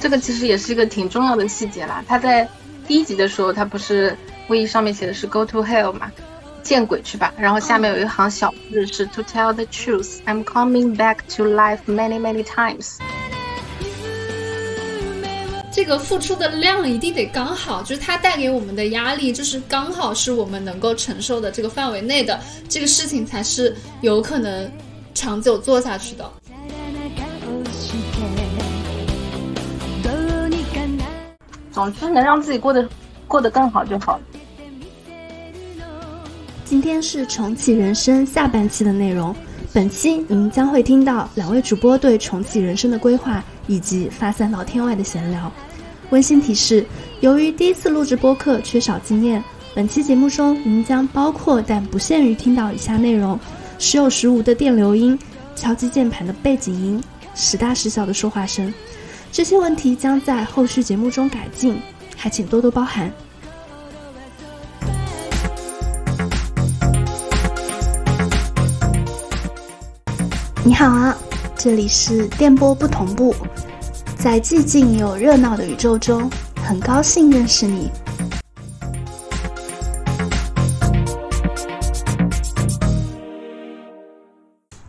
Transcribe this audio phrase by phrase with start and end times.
[0.00, 2.04] 这个其实也是一个挺重要的细节啦。
[2.06, 2.48] 他在
[2.86, 4.16] 第一集的时候，他不是
[4.48, 6.10] 卫衣上面写的是 “Go to hell” 嘛，
[6.62, 7.34] 见鬼去吧。
[7.36, 12.98] 然后下面有一行小字是 “To tell the truth, I'm coming back to life many many times。”
[15.70, 24.68] 这个付出的量一定得刚好，就是它带给我们的压力，就是刚好是我们能够承受的这个范围内的，这个事情才是有可能
[25.14, 26.28] 长久做下去的。
[31.78, 32.88] 总之，能让自己过得
[33.28, 34.18] 过得更好就好。
[36.64, 39.32] 今天是重启人生下半期的内容，
[39.72, 45.52] 本期您将会听到两位主播对重启人生的规划以及发散到天外的闲聊。
[46.10, 46.84] 温馨提示：
[47.20, 49.40] 由于第一次录制播客缺少经验，
[49.72, 53.38] 本期节目中您将包括但不限于听到以下内容：
[53.78, 55.16] 时有时无的电流音、
[55.54, 57.00] 敲击键盘的背景音、
[57.36, 58.74] 时大时小的说话声。
[59.30, 61.80] 这些问题将在后续节目中改进，
[62.16, 63.12] 还请多多包涵。
[70.64, 71.16] 你好啊，
[71.56, 73.34] 这里是电波不同步。
[74.18, 76.28] 在寂静又热闹的宇宙中，
[76.62, 77.90] 很高兴认识你。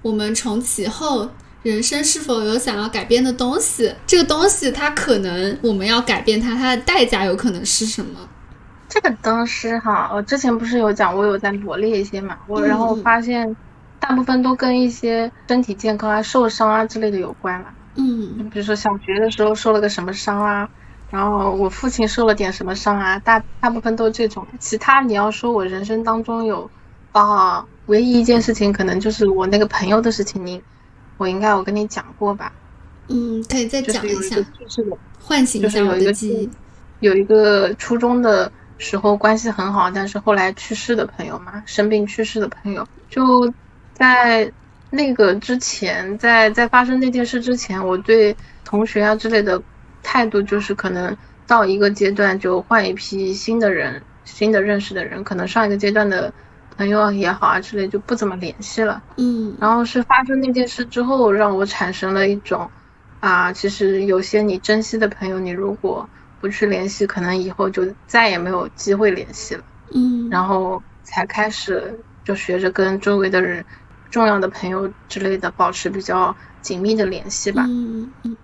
[0.01, 1.29] 我们重启后，
[1.63, 3.93] 人生是否有想要改变的东西？
[4.07, 8.19] 这个东西，它可能我们要改变它，它的代价有可能是什么？
[8.87, 13.55] 这个当时哈，我之前不是有讲，我有在罗列一些嘛，我然后发现，
[13.99, 17.67] 大部分都跟一些身体健康啊、受伤啊之类的有关嘛。
[17.95, 20.67] 嗯，比如说小学的时候受了个什么伤啊，
[21.11, 24.47] 然后我父亲受了点什么伤啊，大大部分都这种。
[24.57, 26.71] 其他你要说我人生当中有，
[27.11, 30.63] 啊，唯一一件事情可能就是我那个朋友的事情，你，
[31.19, 32.51] 我应该我跟你讲过吧？
[33.09, 34.83] 嗯，可以再讲一下，就是
[35.19, 36.49] 唤醒一下我的记忆。
[37.01, 43.53] 有一个初中的时候关系很好，但是后来去世的朋友嘛，生病去世的朋友，就
[43.93, 44.51] 在。
[44.91, 48.35] 那个之前，在在发生那件事之前，我对
[48.65, 49.61] 同学啊之类的
[50.01, 56.33] 态度就是可能到一个阶段就换一批新的人，新的认识的人，可能上一个阶段的
[56.79, 59.03] 朋友也好啊之类就不怎么联系了。
[59.17, 62.71] 嗯，然后是发生那件事之后，让我产生了一种
[63.19, 66.09] 啊，其实有些你珍惜的朋友，你如果
[66.39, 69.63] 不去联系，可能以后就再也没有机会联系了。
[69.93, 73.65] 嗯，然后才开始就学着跟周围的人。
[74.11, 77.63] 重要的朋友之类的，保持比较紧密的联系吧。
[77.67, 78.35] 嗯嗯。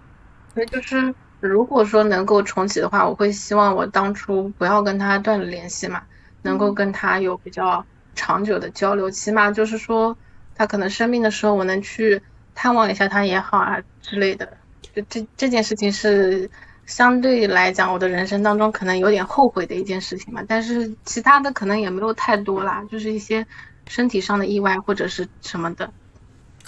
[0.53, 6.03] 所以就是，如果说能够重启的话，我会希望我当初不要跟他断了联系嘛，
[6.43, 7.83] 能够跟他有比较
[8.15, 9.11] 长久的交流。
[9.11, 10.17] 起码就是说，
[10.55, 12.21] 他可能生病的时候，我能去
[12.55, 14.57] 探望一下他也好啊之类的。
[14.81, 16.49] 就这这件事情是
[16.85, 20.41] 相对来讲，我的人生当中可能有点后悔的一件事情嘛。
[20.47, 23.45] 但是其他的可能也没有太多啦，就是一些。
[23.87, 25.87] 身体上的意外或者是什么的，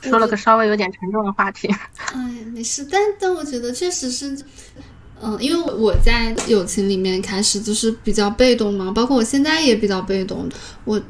[0.04, 1.68] 说了个稍微有点沉重的话题。
[2.14, 4.38] 哎，没事，但但我觉得确实是，
[5.22, 10.48] 嗯，因为我在友情里面开始就是比较被动嘛，包括我现在也比较被动，
[10.86, 11.02] 我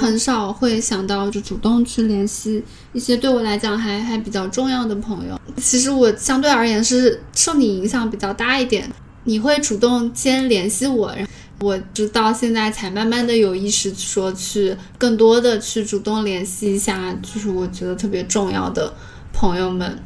[0.00, 2.62] 很少会想到就主动去联系
[2.92, 5.40] 一些对我来讲还还比较重要的朋友。
[5.58, 8.90] 其实我相对而言是受你影响比较大一点，
[9.24, 11.14] 你会主动先联系我。
[11.60, 18.92] 我直到现在才慢慢的有意识说去更多的去主动联系一下，就是我觉得特别重要的
[19.32, 19.96] 朋友们。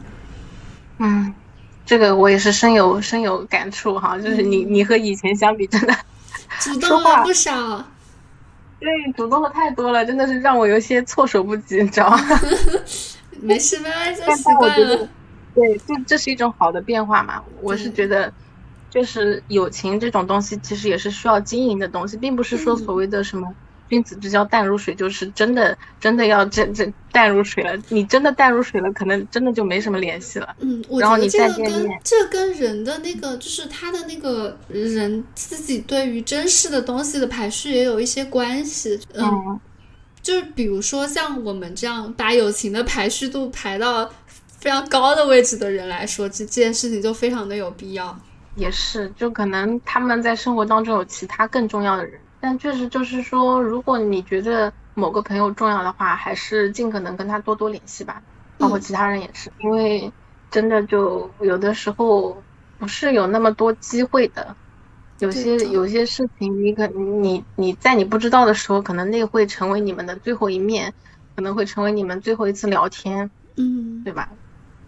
[0.99, 1.33] 嗯，
[1.86, 5.94] 这个我也是深有深有感触哈，就是你你和以前相比，真的
[6.60, 7.82] 主动了不少。
[8.78, 12.19] 对，主动的太多了，真的是让我有些措手不及，你知道吗？
[13.41, 15.08] 没事，慢慢就习惯了。
[15.54, 17.42] 对，这这是一种好的变化嘛？
[17.62, 18.30] 我是觉得。
[18.88, 23.52] 就是友情这种东西，其实也是需要经营的东西，并不是说所谓的什么
[23.88, 27.76] 君子之交淡如水，就是真的真的要真真淡如水了。
[27.88, 30.54] 你真的淡如水了，可能真的就没什么联系了。
[30.60, 39.00] 嗯，然后你再见面，这跟人的那个，就是他的那个人自己对于珍视的东西的排序也有一些关系。
[39.14, 39.61] 嗯，
[40.22, 44.11] 就是比如说像我们这样把友情的排序度排到
[44.58, 48.19] 非常高的位置的人来说，这这件事情就非常的有必要。
[48.56, 58.22] 也是，就可能他们在生活当中有其他更重要的人，但确实就是说，如果你觉得某个朋友重要的话，还是尽可能跟他多多联系吧。
[58.56, 60.12] 包括其他人也是，因为
[60.48, 62.46] 真的就有的时候
[62.78, 64.56] 不是有那么多机会的，
[65.19, 70.94] 有些有些事情，你可你你在你不知道的时候，可能那会成为你们的最后一面，
[71.34, 74.31] 可能会成为你们最后一次聊天，嗯，对吧？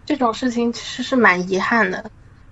[0.06, 2.08] 这种事情其实是蛮遗憾的。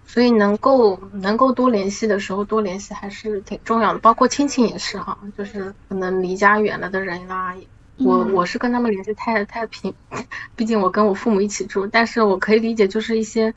[0.06, 7.55] 所以能够能够多联系的时候多联系还是挺重要的，包括亲情也是哈，就是可能离家远了的人啦，
[7.99, 9.93] 我我是跟他们联系太太频，
[10.55, 13.53] 毕竟我跟我父母一起住，但是我可以理解就是一些，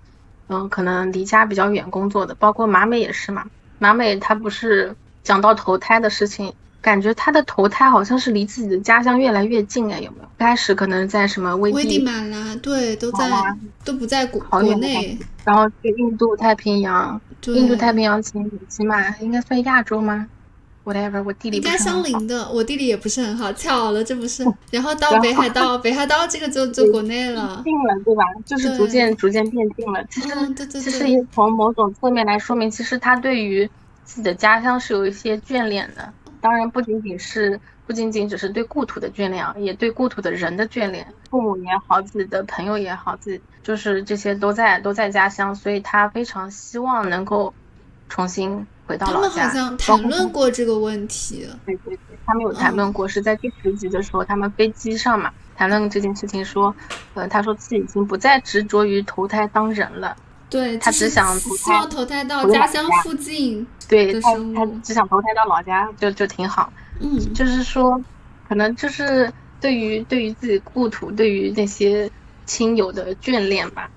[0.48, 3.46] 嗯，可能离家比较远工作的，包括马美也是嘛，
[3.78, 6.54] 马美她不是讲到投胎的事情。
[6.82, 10.30] 感觉他的投胎好像是离自己的家乡越来越近哎，有没有？
[10.38, 13.30] 开始可能在什么危地马拉，对，都在
[13.84, 18.34] 都不在国国内，然后去印度太平洋，印度太平洋起
[18.70, 20.28] 起码应该算亚洲吗
[20.86, 24.46] ？whatever，我地理应该相邻的，我地理也不是很好，巧了，这不是？
[24.72, 28.24] 然后到北海道，北海道这个就就国内了，近了对吧？
[28.46, 30.02] 就是逐渐逐渐变近了。
[30.10, 33.70] 其实其实也从某种侧面来说明，其实他对于
[34.06, 36.14] 自己的家乡是有一些眷恋的。
[36.42, 47.54] 当然不仅仅是不仅仅只是对故土的眷恋，也对故土的人的眷恋，父母也好，自己的朋友也好，自己就是这些都在都在家乡，所以他非常希望能够
[48.08, 49.30] 重新回到老家。
[49.30, 51.48] 他们好像谈论过这个问题。
[51.66, 56.74] 对对对，他们有谈论过，是在第十集的时候，他们飞机上嘛谈论这件事情，说，
[57.16, 60.16] 呃，他说自己已经不再执着于投胎当人了。
[60.50, 66.74] 对他只想希望投胎到家乡附近，对他他只想投胎到老家就就挺好。
[67.00, 68.02] 嗯，就是说，
[68.48, 69.32] 可能就是
[69.62, 72.10] 对于对于自己故土，对于那些
[72.46, 73.90] 亲友的眷恋吧。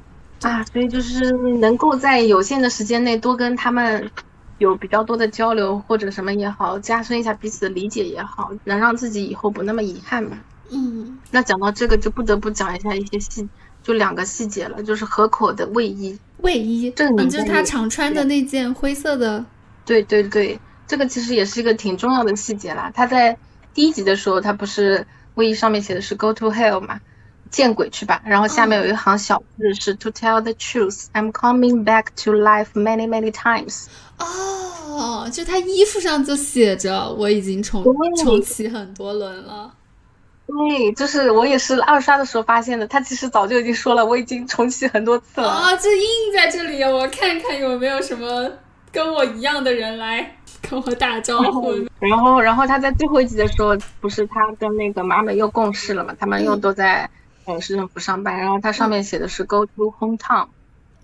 [0.43, 4.11] 啊，所以就是能够在有限的时间内多跟他们
[4.59, 10.37] 有比较多的交流或者什么也好，加深一下彼此的理解也好，能让自己以后不那么遗憾嘛。
[10.71, 13.49] 嗯，那讲到这个就不得不讲一下一些细，
[13.83, 16.19] 就两个细节了，就是河口的卫衣。
[16.43, 19.45] 卫衣，嗯，就是他常穿的那件灰色的。
[19.85, 22.91] 对对对，这个其实也是一个挺重要的细节啦。
[22.95, 23.37] 他在
[23.75, 27.01] 第一集的时候，他不是卫衣上面写的是 “Go to hell” 嘛，
[27.51, 28.23] 见鬼去吧。
[28.25, 33.87] 然后下面有一行小字是 “To tell the truth, I'm coming back to life many many times。”
[34.19, 37.85] 哦，就他衣服上就写着“我已经重
[38.17, 39.75] 重启很多轮了”。
[40.55, 42.87] 对，就是我也是二刷的时候发现的。
[42.87, 45.49] 他其实早就已经说了，我已经重启很多次了。
[45.49, 46.05] 啊，这印
[46.35, 48.51] 在这里，我看看有没有什么
[48.93, 50.37] 跟我一样的人来
[50.69, 51.73] 跟我打招呼。
[51.99, 56.15] 然后，然后他在最后一集的时候，不是他跟那个马美又共事了嘛？
[56.21, 57.09] 他们又都在
[57.47, 58.37] 呃市政府上班。
[58.39, 60.49] 然后他上面写的是 “Go to hometown”，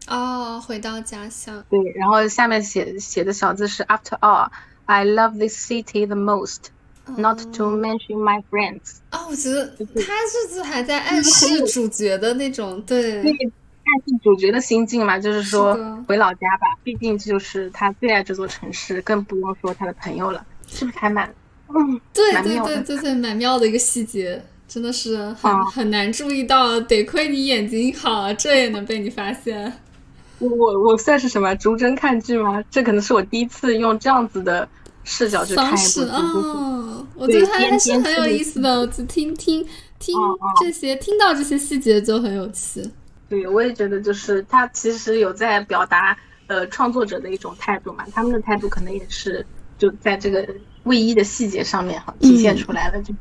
[0.08, 1.64] 哦，回到家乡。
[1.70, 4.48] 对，然后下面写写的小字是 “After all,
[4.84, 6.70] I love this city the most.”
[7.16, 8.98] Not to mention my friends。
[9.10, 15.74] 哦，我觉得他这次还在暗示主角的那种，对，暗示主角的心境嘛，就是说
[16.06, 21.32] 回老家吧，毕竟就是他最爱这座城市，更不用说他的朋友了，是不是还蛮，
[21.68, 29.72] 嗯，对对对对对，蛮妙的一个细节，真的是很很难注意到，得亏你眼睛好，这也能被你发现。
[30.38, 30.48] 我
[30.82, 32.62] 我算是什么逐帧看剧吗？
[32.70, 34.68] 这可能是我第一次用这样子的。
[35.10, 38.80] 视角去看一部哦，我觉得他还是很有意思的。
[38.80, 39.66] 我只听听
[39.98, 40.14] 听
[40.60, 42.82] 这些，听到这些细节就很有趣。
[43.26, 46.14] 对，我也觉得就是他其实有在表达
[46.46, 49.44] 呃创作者的一种态度嘛，他们的态度可能也是
[49.78, 50.46] 就在这个
[50.84, 53.14] 卫衣的细节上面哈体现出来了，就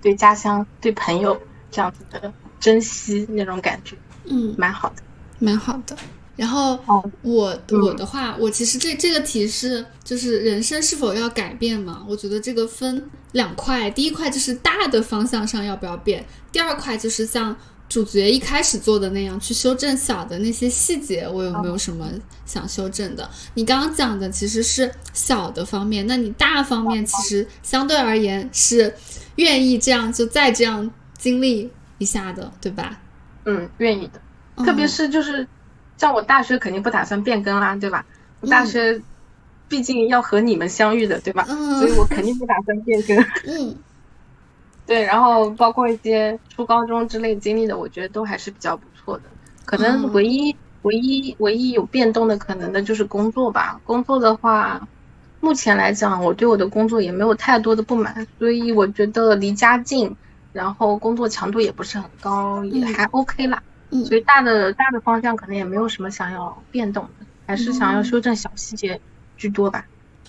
[0.00, 1.38] 对家乡、对朋友
[1.70, 3.94] 这样子的珍惜那种感觉，
[4.24, 5.02] 嗯，蛮好的，
[5.38, 5.94] 蛮好的。
[6.40, 6.78] 然后
[7.20, 12.02] 我我的话，我其实这这个题是就是人生是否要改变嘛？
[12.08, 17.54] 我觉得这个分两块，第一块就是大的方向上要不要变，第二块就是像
[17.90, 22.08] 主角一开始做的那样去修正小的那些细节，我有没有什么
[22.46, 23.28] 想修正的？
[23.52, 28.94] 你刚刚讲的其实是小的方面，那你大方面其实相对而言是
[29.36, 32.98] 愿意这样就再这样经历一下的，对吧？
[33.44, 35.46] 嗯，愿意的，特别是就是。
[36.00, 38.06] 像我大学肯定不打算变更啦，对吧？
[38.40, 38.98] 我大学
[39.68, 41.44] 毕竟要和你们相遇的，对吧？
[41.44, 43.18] 所以我肯定不打算变更。
[43.46, 43.76] 嗯，
[44.86, 49.24] 对，然后包括一些初高中之类经历的，我觉得都还是比较不错的。
[49.66, 53.78] 可能唯一、唯一、唯一有变动的可能的就是工作吧。
[53.84, 54.88] 工作的话，
[55.40, 60.16] 目前来讲，我对我的工作也没有太多的不满，所以我觉得离家近，
[60.52, 63.62] 然后工作强度也不是很高，也还 OK 啦。
[64.06, 69.00] 所以大的大的方向可能也没有什么想要变动的，还是想要修正小细节
[69.36, 69.84] 居多吧。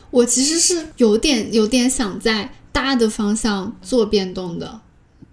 [0.10, 4.82] 我其实是有点有点想在大的方向做变动的，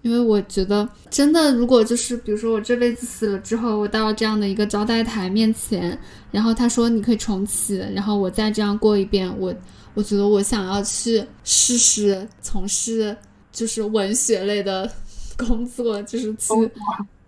[0.03, 5.97] 因为我觉得真的，如果就是比如说我这辈子死了之后，我到这样的一个招待台面前，
[6.31, 9.53] 然后他说你可以重启，然后我再这样过一遍，我
[9.95, 13.17] 我觉得我想要去试试从事
[13.51, 14.89] 就是文学类的
[15.35, 16.53] 工作，就是去。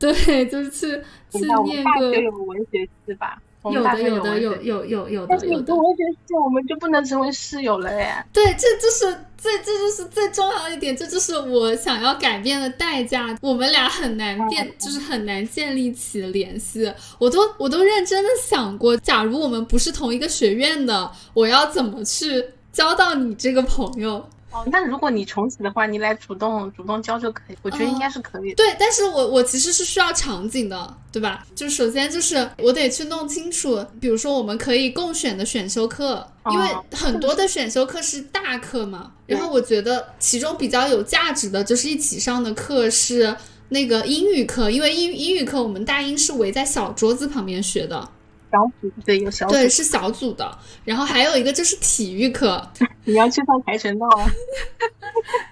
[0.25, 0.87] 对，就是去
[1.31, 3.39] 去念个有文学系吧。
[3.63, 5.27] 有的有的有有有有的。
[5.29, 8.25] 但是你跟文学系，我们就不能成为室友了哎。
[8.33, 13.37] 对，这就是最这就是最重要的一点，这就是我想要改变的代价。
[13.39, 16.91] 我们俩很难变，就是很难建立起联系。
[17.19, 24.27] 我都我都认真的想过，假如我们不是同一个学院的，我要怎么去交到你这个朋友？
[24.51, 28.53] 哦，那如果你重启的话，你来主动主动教就可以，我觉得应该是可以。
[28.53, 31.45] 对，但是我我其实是需要场景的，对吧？
[31.55, 39.13] 就首先就是我得去弄清楚，比如说我们可以共选的选修课，因为很多的选修课是大课嘛。
[39.25, 43.33] 然后我觉得其中比较有价值的就是一起上的课是
[43.69, 48.09] 那个英语课，因为英英语课我们大英是围在小桌子旁边学的。
[48.51, 52.61] 小组对有小组对是小组的，然后还有一个就是体育课，
[53.05, 54.29] 你要去上跆拳道啊？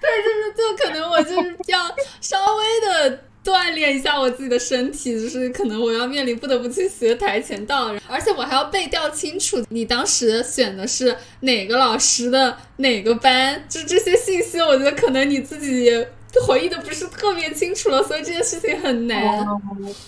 [0.00, 1.78] 对，就是就可能我就是要
[2.20, 16.08] 稍微的锻炼一下我自己的身体，就是可能我要面临不得不去学跆拳道，而且我还要背调清楚你当时选的是哪个老师的哪个班，就这些信息，我觉得可能你自己也。
[16.46, 19.20] 回忆的不是特别清楚了，所以这件事情很难。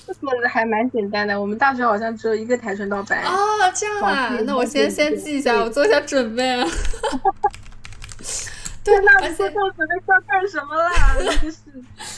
[0.06, 3.22] 这个还蛮简单的，我们大学好像只有一个跆拳道班。
[3.24, 3.36] 哦，
[3.74, 6.66] 这样啊，那我先先记一下，我做一下准备啊。
[8.84, 11.16] 对，那你做这准备要干什么啦？
[11.40, 11.58] 就是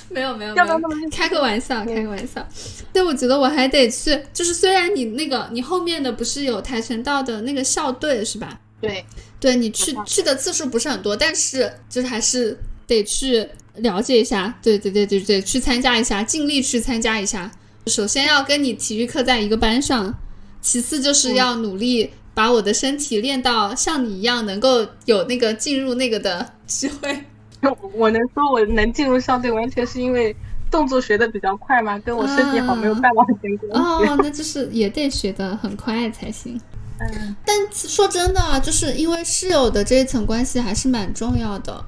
[0.08, 2.46] 没有没有没有，开个玩笑，开个玩笑。
[2.90, 8.58] 对，我觉得我还得去，就是虽然你那个你后面的不是有跆拳道的那个校队是吧？
[8.80, 9.04] 对，
[9.38, 12.56] 对你去去的次数不是很多，但是就是还是
[12.87, 13.49] 得去。
[13.79, 17.50] 了解一下，对对对对对，去参加一下，尽力去参加一下。
[17.88, 20.14] 首先要跟你体育课在一个班上，
[20.61, 27.19] 其次就是要努力把我的身体练到像你一样，能够有那个进入那个的机会。
[27.95, 30.37] 我能说我能进入校队，完全是因为
[30.71, 31.99] 动作学的比较快嘛？
[31.99, 33.67] 跟我身体好没有半毛钱关系。
[33.73, 36.61] 哦，那就是也得学的很快才行。
[37.00, 41.85] 嗯，但说真的啊，就是因为室友的这一层关系还是蛮重要的。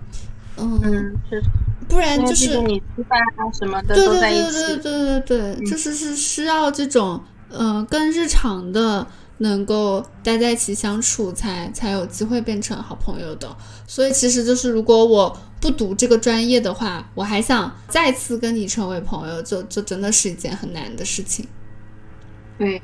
[0.57, 1.47] 嗯，确实。
[1.89, 4.53] 不然就是你吃饭啊什么的都在一起。
[4.53, 9.07] 对对对对对对，就是是需要这种呃更日常的
[9.39, 13.57] 能够待在一起相处，才才有机会变成好朋友的。
[13.87, 21.47] 所以其实就是如果我不读这个专业的话，我还想再次跟你成为朋友，就就真的是一件很难的事情。
[22.59, 22.83] 对，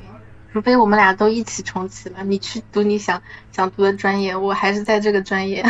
[0.53, 5.65] 除非我们俩都一起重启了，你去读你想想读的专业，我还是在这个专业。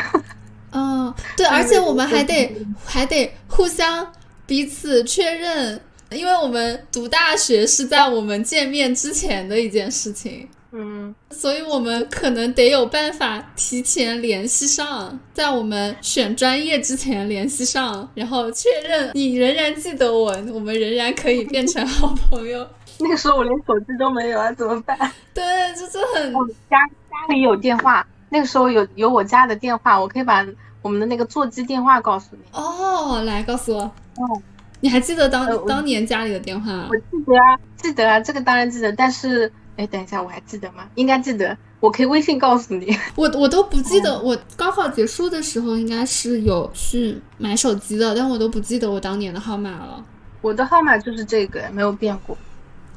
[0.72, 2.50] 嗯，对，而且我们还得
[2.84, 4.12] 还得互相
[4.46, 22.66] 彼此确认，因为我们读大学是在我们见面之前的一件事情，嗯，所以我们可能得有办法提前联系上，在我们选专业之前联系上，然后确认你仍然记得我，我们仍然可以变成好朋友。
[22.98, 24.96] 那个时候我连手机都没有啊，怎么办？
[25.34, 26.32] 对，就是很
[26.70, 26.78] 家
[27.10, 28.06] 家里有电话。
[28.32, 30.42] 那个时候有有我家的电话，我可以把
[30.80, 32.42] 我们的那个座机电话告诉你。
[32.52, 33.82] 哦，来告诉我。
[33.82, 34.42] 哦，
[34.80, 36.88] 你还记得当当年家里的电话？
[36.88, 38.90] 我记得啊，记得啊，这个当然记得。
[38.92, 40.84] 但是，哎，等一下，我还记得吗？
[40.94, 42.96] 应该记得，我可以微信告诉你。
[43.16, 50.02] 我我都不记得，我高考结束的时候应该是有去买手机的，但我都不记得我当年的号码了。
[50.40, 52.34] 我的号码就是这个，没有变过。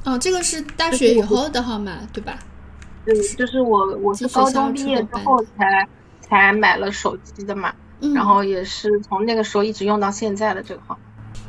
[0.04, 2.38] 哦，这个是大学以后的号码，对吧？
[3.06, 5.88] 对，就是我，我是高中毕业之后才
[6.20, 7.72] 才买了手机的嘛，
[8.14, 10.98] 然后也是从那个时候一直用到现在的这个号。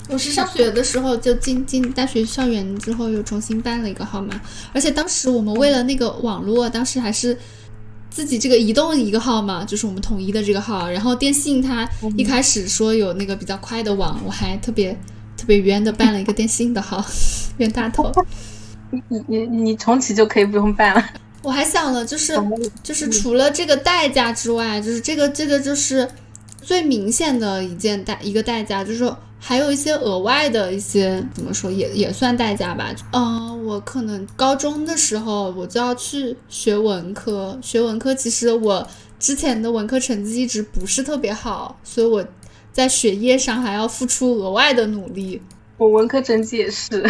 [0.09, 4.39] 我是上学的时候就进进大学校园之后又重新办了一个号码，
[4.71, 7.37] 而且当时我们为了那个网络，当时还是
[8.09, 10.87] 自己这个移动一个号嘛，就是我们统一的这个号。
[10.89, 14.93] 然后电信它一开始说有那个比较快的网，我还特别
[15.35, 17.03] 特别冤的办了一个电信的号，
[17.57, 18.11] 冤大头。
[18.89, 21.03] 你你你你重启就可以不用办了。
[21.43, 22.37] 我还想了，就是
[22.83, 26.07] 就是除了这个代价之外，就是这个这个就是
[26.61, 32.93] 最明显的一件代一个代价，就是还有一些额外的一些怎么说也也算代价吧。
[33.13, 38.85] 嗯，我可能高中的时候我就要去学文科，学文科其实我
[39.19, 42.25] 之前的文科成绩一直不是特别好，所以我
[42.73, 45.41] 在学业上还要付出额外的努力。
[45.77, 47.09] 我文科成绩也是。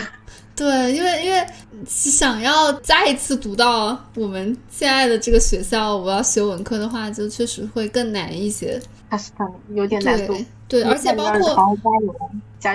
[0.57, 1.47] 对，因为因为
[1.85, 8.81] 想要再一次读到我们现在的这个学校，我要学文科的话，就确实会更难一些。
[9.09, 10.35] 它是很有点难度。
[10.69, 11.55] 对，而且包括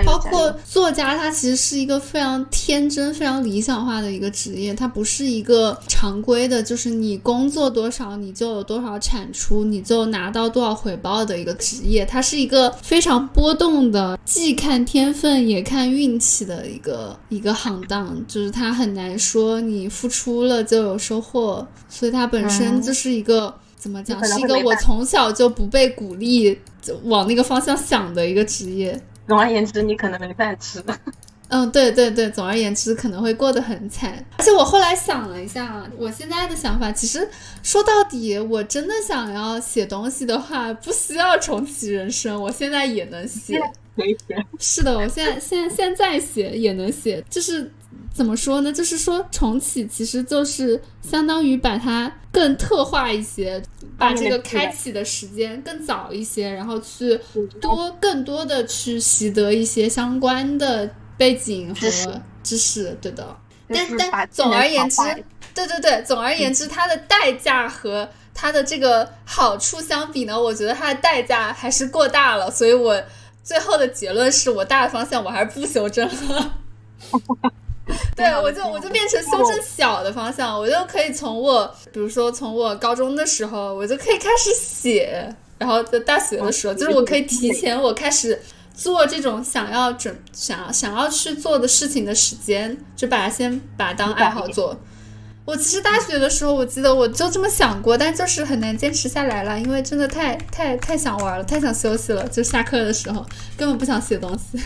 [0.03, 12.03] 包括作家，他其实是一个非常天真、非常理想化的一个职业，它不是一个常规的，就是你工作多少，你就有多少产出，你就拿到多少回报的一个职业。
[12.03, 23.53] 它是一个非常波动的，既看天分也看运气的一个一个行当，就是它很难说你付出了就有收获，所以它本身就是一个。
[23.83, 24.23] 怎么讲？
[24.23, 26.57] 是一个我从小就不被鼓励
[27.03, 28.97] 往那个方向想的一个职业。
[29.27, 30.81] 总而言之，你可能没饭吃。
[31.49, 34.25] 嗯，对对对，总而言之，可能会过得很惨。
[34.37, 37.29] 而且我后来想了一下，我现在的想法，其实
[37.61, 43.59] 说到底，我真的想要写东西的话，不需要重启人生，我现在也能写。
[43.97, 47.69] 可以写 是的，我现在现在现在写也能写，就是。
[48.13, 48.71] 怎么说呢？
[48.71, 53.61] 就是说重启其实就是相当于把它更特化一些，
[53.97, 57.19] 把这个开启的时间更早一些，然后去
[57.59, 63.35] 多更多的去习得一些相关的背景和知识，对的。
[63.67, 65.01] 但但总而言之，
[65.55, 72.51] 对对对，总而言之，它的代价和它的这个好处相比呢，我觉得它的代价还是过大了。
[72.51, 73.01] 所以我
[73.43, 76.59] 最后的结论是我大的方向我还是不修正了。
[78.15, 88.41] 对，我就我就变成修正小的方向，我就可以从我，比如说从我高中的时候，我就可以开始写，然后在大学的时候，就是我可以提前我开始
[88.73, 94.77] 做这种想要准想要想要去做的事情的时间，就把它先把它当爱好做。
[95.45, 103.25] 我其实大学的时候，我记得我就这么想过，但就是很难坚持下来了，因为真的太太太想玩了，太想休息了，就下课的时候
[103.57, 104.57] 根本不想写东西。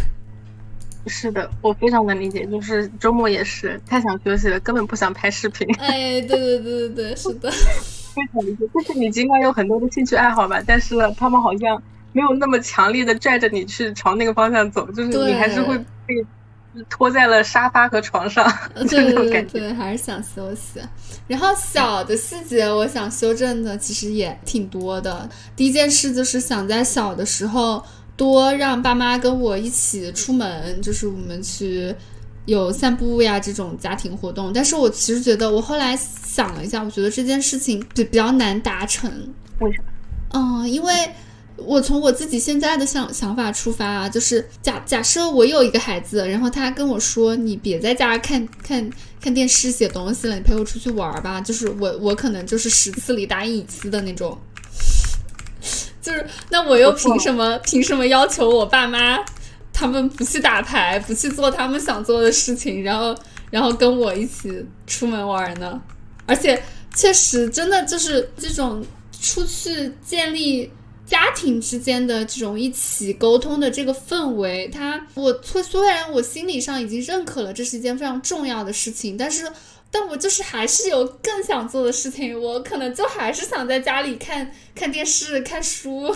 [1.08, 5.68] 是的，我非常能理解，就是周末也是太想休息了，根本不想拍视频。
[5.80, 8.66] 哎，对对对对对，是的，非常理解。
[8.74, 11.82] 就是你尽管有很多的兴趣爱好吧，但是他们好像
[12.14, 16.16] 没有那么强烈的拽着你去朝那个方向走，就是你还是会被
[16.90, 18.52] 拖在了沙发和床上。
[18.90, 20.80] 对对对对，还是想休息。
[21.28, 25.28] 然后小的细节，我想修正的其实也挺多的。
[25.56, 27.84] 第一件事就是想在小的时候。
[28.17, 31.93] 多让爸妈跟我一起出门，就是我们去
[32.45, 34.51] 有散步呀这种家庭活动。
[34.51, 39.09] 但是我其实觉得，我后来想了一下，我觉得这件事情比比较难达成。
[39.59, 39.86] 为什么？
[40.33, 40.91] 嗯，因为
[41.58, 48.89] 我从我自己现在的想想法出发啊，就是假假设我有一个孩子，然后他跟我说：“你别在家看看
[49.21, 54.36] 看电视、写东西了，你陪我出去玩吧。”就是我我可能就是十次里答应一次的那种。
[56.08, 57.60] 就是，那我又凭什么？
[57.60, 59.20] 凭什么要求我爸妈，
[59.74, 63.13] 他们不去打牌，不去做他们想做的事情，然后，
[63.50, 65.82] 然后跟我一起出门玩呢？
[66.26, 66.63] 而且，
[66.96, 68.82] 确实，真的就是这种
[69.22, 70.72] 出去建立
[71.06, 79.46] 家庭之间的这种一起沟通的这个氛围，他，我虽虽然我心理上已经认可了这是一件非常重要的事情，但是。
[79.99, 86.13] 但我就是还是有更想做的事情，我可能就还是想在家里看看电视、看书。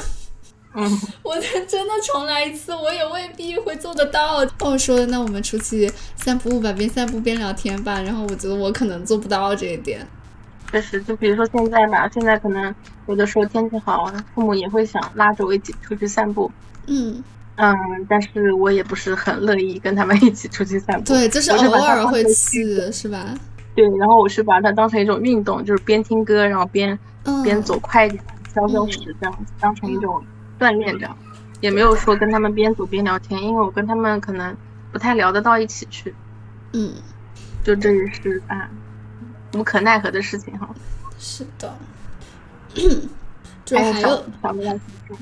[0.76, 1.36] 嗯， 我
[1.68, 4.46] 真的重来一次，我也未必会做得到。
[4.60, 8.00] 我说，那我们出去散步吧，边散步边聊天吧。
[8.02, 10.08] 然后我觉得我可能做不到这一点。
[10.72, 12.74] 确实，就比如说现在吧，现在可能
[13.08, 16.52] 有的时候天气好，父母也会想拉着我一起出去散步。
[16.86, 17.22] 嗯
[17.58, 17.76] 嗯，
[18.10, 21.14] 但是我也不是很乐意跟他们一起出去散步。
[21.14, 23.36] 对，就是偶尔会去，是吧？
[23.74, 26.98] 对，然后我是把它当成一种运动，就是边听歌，然后边
[27.44, 30.22] 边走快一点，消消食这样子，当成一种
[30.60, 31.18] 锻炼这样，
[31.62, 34.56] 也没有说跟他们边走边聊天，因为我跟他们可能
[34.92, 36.14] 不太聊得到一起去。
[36.74, 36.94] 嗯，
[37.64, 38.70] 就这也是啊，
[39.56, 40.70] 无可奈何的事情哈。
[41.18, 41.74] 是的。
[43.80, 44.24] 还有，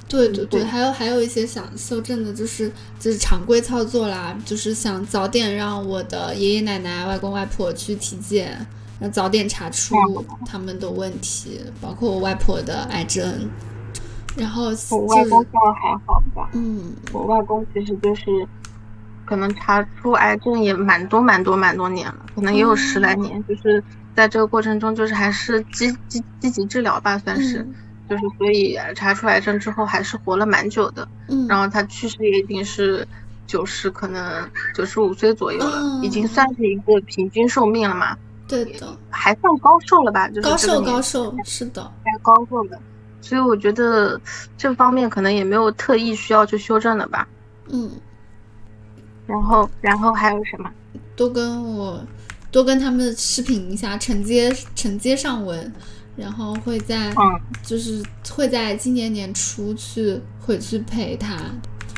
[0.07, 8.65] 对对对，还有还有一些想修正的，就是就是常规操作啦，就是想早点让我的爷爷奶奶、外公外婆去体检，
[8.99, 9.95] 要早点查出
[10.45, 13.49] 他们的问题，包括我外婆的癌症。
[14.37, 18.47] 然后我外公倒还好吧，嗯，我外公其实就是
[19.25, 23.83] 可能查出癌症也蛮多蛮多蛮多年了，可能也有十来年，就是
[24.15, 27.67] 在这个过程中，就是还是积积积极治疗吧，算是。
[28.09, 31.07] 就是，所以查出癌症之后还是活了蛮久的。
[31.27, 33.07] 嗯，然后他去世也已经是
[33.45, 38.17] 九十，可能九十五岁左右了，已经算是一个平均寿命了嘛。
[38.47, 40.27] 对的，还算高寿了吧？
[40.29, 42.79] 就是高寿高寿，是的，该高寿的。
[43.21, 44.19] 所以我觉得
[44.57, 47.27] 这方面可能也没有特意需要去修正的吧。
[47.69, 47.91] 嗯。
[49.27, 50.71] 然后，然后还有什么？
[51.15, 52.01] 多跟我
[52.49, 55.71] 多跟他们视频一下，承接承接上文。
[56.19, 61.37] 然后会在嗯就是会在今年年初去回去陪他。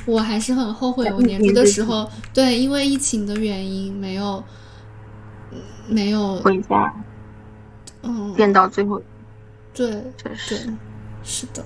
[0.06, 4.44] 我还是很后悔，我年初的时候对因为疫情的原因没有
[5.88, 6.94] 没有回家
[8.02, 9.02] 嗯见到最后，
[9.74, 9.90] 对
[10.24, 10.60] 对，
[11.24, 11.64] 是的。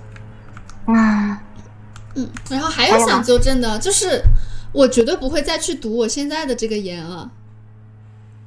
[0.87, 1.37] 嗯
[2.15, 4.21] 嗯，然后还有想纠正的，就是
[4.73, 7.31] 我绝对不会再去读我现在的这个研了。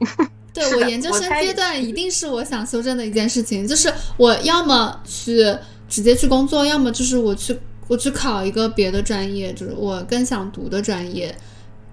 [0.59, 5.55] 对我研究生阶段一定是我想修正的一件事情，就是我要么去
[5.89, 11.35] 直接去工作，要么就是我去我去考一个别的专业，就是我更想读的专业，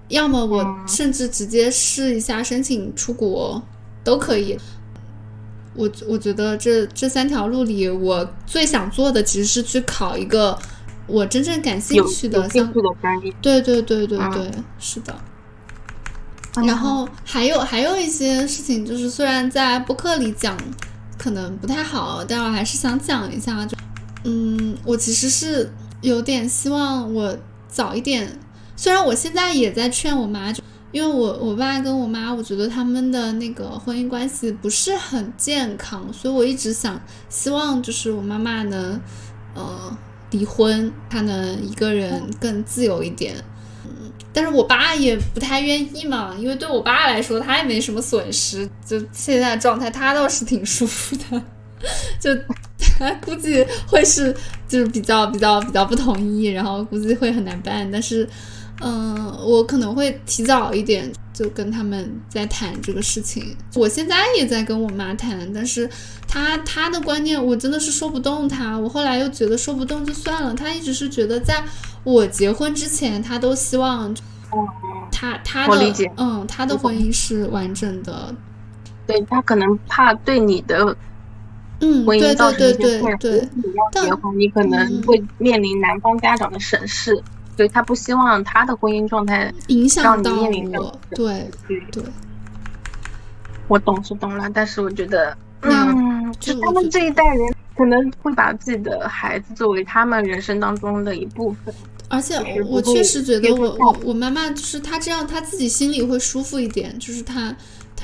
[0.08, 0.88] 要么我嗯。
[0.88, 3.62] 甚至直接试一下申请出国
[4.04, 4.58] 都可以。
[5.74, 10.58] 我我觉得这这三条路里，我最想做的其实是去考一个
[11.06, 14.30] 我真正感兴趣的，像有兴趣的专业，对对对对嗯。
[14.32, 15.14] 对，是的。
[16.64, 20.56] 然后还有还有一些事情，就是虽然在播客里讲
[21.18, 23.66] 可能不太好，但我还是想讲一下。
[23.66, 23.76] 就
[24.24, 27.36] 嗯，我其实是有点希望我
[27.68, 28.38] 早一点，
[28.76, 39.00] 虽然我现在也在劝我妈，就因为我我爸跟我妈，我觉得他们的那个婚姻关系不是很健康，所以我一直想希望就是我妈妈能
[39.54, 39.96] 呃
[40.30, 43.36] 离婚，她能一个人更自由一点。
[44.32, 51.42] 但是我爸也不太愿意嘛，因为对我爸来说，他也没什么损失，就现在状态，他倒是挺舒服的。
[52.18, 52.30] 就
[52.78, 54.34] 他估计会是
[54.66, 57.88] 就是比较比较比较不同意，然后估计会很难办。
[57.90, 58.28] 但是，
[58.82, 63.56] 嗯、我可能会提早一点就跟他们在谈这个事情。
[63.74, 65.88] 我现在也在跟我妈谈，但是
[66.28, 68.78] 她她的观念我真的是说不动她。
[68.78, 71.62] 我后来又觉得说不动就算了，她一直是觉得在
[72.04, 74.14] 我结婚之前，她都希望
[75.10, 78.34] 她她的嗯她的婚姻是完整的。
[79.06, 80.96] 对他可能怕对你的
[81.78, 83.48] 嗯，婚对对对对对。
[83.54, 87.22] 你要结婚，你可能嗯会面临男方家长的审视，
[87.56, 92.02] 所以他不希望他的婚姻状态影响到面临这样我，对对对，
[93.66, 101.74] 我懂是懂了，但是我觉得，那嗯，就就他们这一代人可能会把自己的孩子作为他们人生当中的一部分。
[102.08, 102.36] 而且
[102.68, 107.52] 我确实觉得我我我妈妈就是她这样，她自己心里会舒服一点，就是她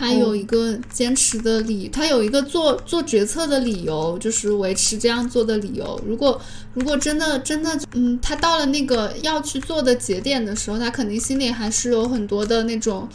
[0.03, 6.01] 她嗯有一个坚持的理，他有一个做做决策的理由，就是维持这样做的理由。
[6.05, 6.41] 如果
[6.75, 13.09] 如果真的真的，嗯，他到了那个要去做的节点的时候，他肯定心里还是有很多的那种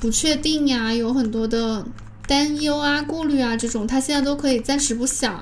[0.00, 1.86] 不确定呀，有很多的
[2.26, 5.40] 担忧啊、顾虑啊这种，他现在都可以暂时不想。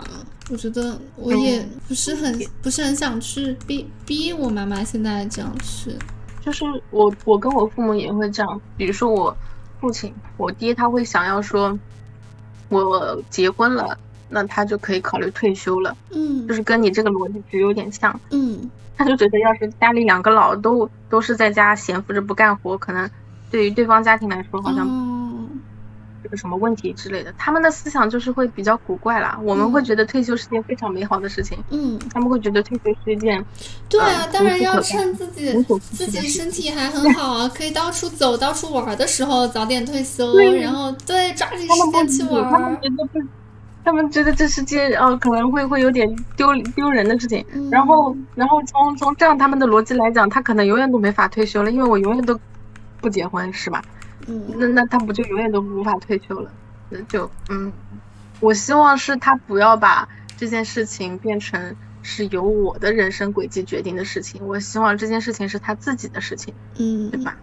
[0.50, 5.90] 我觉得我也嗯不是很、不是很想去逼逼我妈妈现在这样去。
[6.44, 9.34] 就是我我跟我父母也会这样，比如说我
[9.82, 11.76] 父亲，我爹他会想要说，
[12.68, 18.20] 我结婚了，那他就可以考虑退休了，嗯就是跟你这个逻辑其实有点像。
[18.30, 23.10] 嗯他就觉得要是家里两个老都都是在家闲扶着不干活，可能
[23.50, 24.86] 对于对方家庭来说好像
[26.32, 27.32] 个什么问题之类的。
[27.38, 29.38] 他们的思想就是会比较古怪啦。
[29.44, 33.44] 我们会觉得退休是件非常美好的事情，嗯，他们会觉得退休是一件
[33.88, 42.76] 对啊，嗯当然要趁自己自己身体还 很好啊，可以到处走、到处玩的时候早点退休，对然后对抓紧时间去玩他们。
[42.82, 43.20] 觉得不，
[43.84, 47.44] 他们觉得这是件呃可能会会有点丢丢人的事情。
[47.52, 52.38] 嗯然后，然后从从这样他们的逻辑来讲，他可能永远都没法退休了，因为我永远都
[53.00, 53.82] 不结婚，是吧？
[54.26, 56.50] 嗯那那他不就永远都无法退休了？
[56.90, 57.72] 那就嗯，
[58.40, 64.46] 我希望是他不要把这件事情变成是由我的人生轨迹决定的事情。
[64.46, 67.36] 我希望这件事情是他自己的事情，嗯，对吧？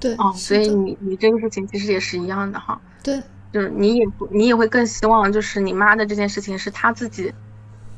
[0.00, 2.80] 对，哦，所以你你这个事情其实也是一样的哈。
[3.02, 7.32] 对，就是你也不，你也会更希望，就是你妈的这件事情是他自己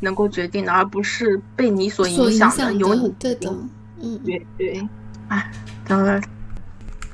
[0.00, 3.54] 能够决定的，而不是被你所所影响的，响由你的，对的，
[4.00, 4.88] 嗯，对对，
[5.28, 5.50] 哎，
[5.88, 6.20] 等了，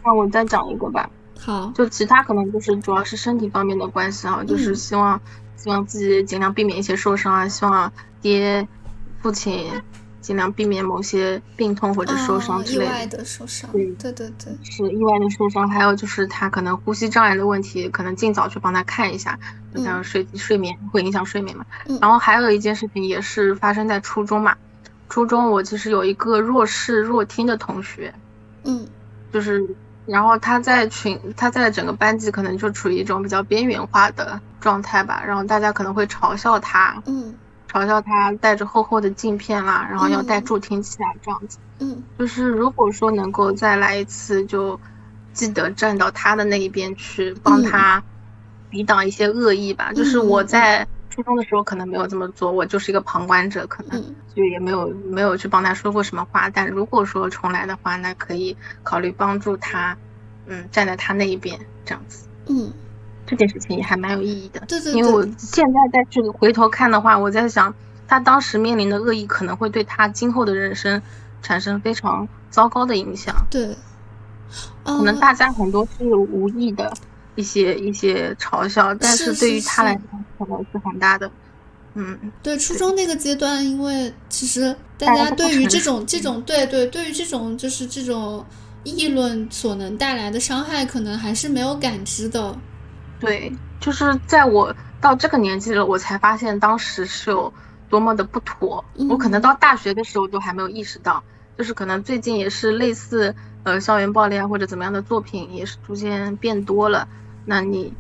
[0.05, 5.21] 那我再讲一个吧，好，就其他可能就是主要是身体方面的关系啊，就是嗯希望
[5.57, 8.67] 希望自己尽量避免一些受伤啊，希望爹
[9.21, 9.71] 父亲
[10.21, 12.85] 尽量避免某些病痛或者受伤哦之类的。
[12.85, 13.87] 意外的受伤，对。
[13.93, 19.39] 对对对，是意外的受伤，还有就是他可能呼吸障碍的问题，可能尽早去帮他看一下，
[19.75, 21.65] 就像睡、睡眠会影响睡眠嘛。
[21.87, 21.99] 嗯。
[22.01, 24.57] 然后还有一件事情也是发生在初中嘛，
[25.09, 28.15] 初中我其实有一个弱视弱听的同学，
[28.65, 28.87] 嗯。
[29.33, 29.67] 就是
[30.05, 37.39] 然后他在群他在整个班级可能就处于一种比较边缘化的状态吧，然后大家可能会嘲笑他，嗯
[37.71, 41.59] 嘲笑他戴着厚厚的镜片啦，然后要戴嗯助听器啊这样子。
[41.81, 44.81] 嗯就是如果说能够再来一次，就
[45.33, 48.05] 记得站到他的那一边去，帮嗯他
[48.71, 49.93] 抵挡一些恶意吧。
[49.93, 54.03] 就是我在初中的时候可能没有这么做，我就是一个旁观者，可能
[54.35, 56.49] 就也没有没有去帮他说过什么话。
[56.49, 59.97] 但如果说重来的话，那可以考虑帮助他，
[60.47, 62.27] 嗯，站在他那一边这样子。
[62.49, 62.73] 嗯，
[63.27, 64.61] 这件事情也还蛮有意义的。
[64.67, 67.75] 对对，因为我现在再去回头看的话，我在想
[68.09, 71.03] 他当时面临的恶意可能会对他今后的人生
[71.43, 73.35] 产生非常糟糕的影响。
[73.51, 73.77] 对，
[74.85, 76.93] 可能大家很多是无意的。
[77.35, 80.03] 一些一些嘲笑，但是对于他来说
[80.39, 81.31] 可能是很大的，
[81.95, 88.45] 嗯，对初中那个阶段，因为其实大家对于这种这种对对，对于这种就是这种
[88.85, 92.57] 议论所能带来的伤害，可能还是没有感知的。
[93.21, 97.53] 对，就是在我到这个年纪了，我才发现当时是有
[97.89, 98.85] 多么的不妥。
[99.09, 101.23] 我可能到大学的时候都还没有意识到，
[101.57, 103.35] 就是可能最近也是类似
[103.65, 107.09] 呃校园暴力啊或者怎么样的作品也是逐渐变多了。
[107.45, 107.95] 那你，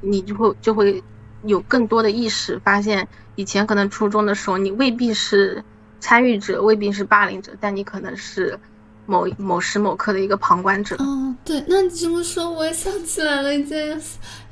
[0.00, 1.02] 你就会就会
[1.42, 5.64] 有更多的意识，发现以前可能初中的时候，你未必是
[6.00, 8.60] 参与者，未必是霸凌者，但你可能是
[9.06, 10.96] 某某时某刻的一个旁观者。
[10.98, 11.62] 嗯，对。
[11.66, 14.00] 那你这么说，我也想起来了一件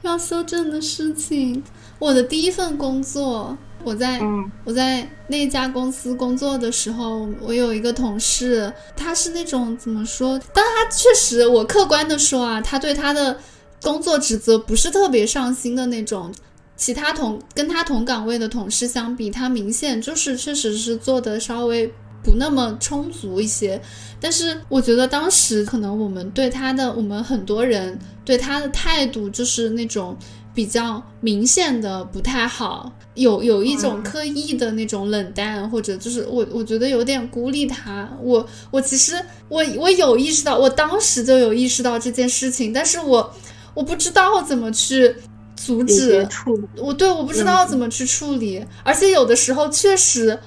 [0.03, 1.63] 要修正的事情。
[1.99, 4.21] 我的第一份工作，我在
[4.65, 10.41] 我在那家公司工作的时候，我有一个同事，他是那种怎么说？
[10.53, 13.39] 但他确实，我客观的说啊，他对他的。
[13.85, 16.33] 工作职责不是特别上心的那种，
[16.77, 23.81] 其他同跟他同岗位的同事相比，他明显就是确实是做的稍微不那么充足一些。
[24.21, 30.17] 但是我觉得当时可能我们对他的，我们很多人对他的态度就是那种
[30.55, 38.09] 比较明显的不太好，有有一种刻意的那种冷淡，或者就是我我觉得有点孤立他。
[38.23, 39.15] 我我其实
[39.49, 43.35] 我我有意识到，我当时就有意识到这件事情，但是我。
[43.75, 45.17] 我不知道怎么去
[45.57, 46.29] 阻止，
[46.77, 50.39] 我对我不知道怎么去处理，而且有的时候确实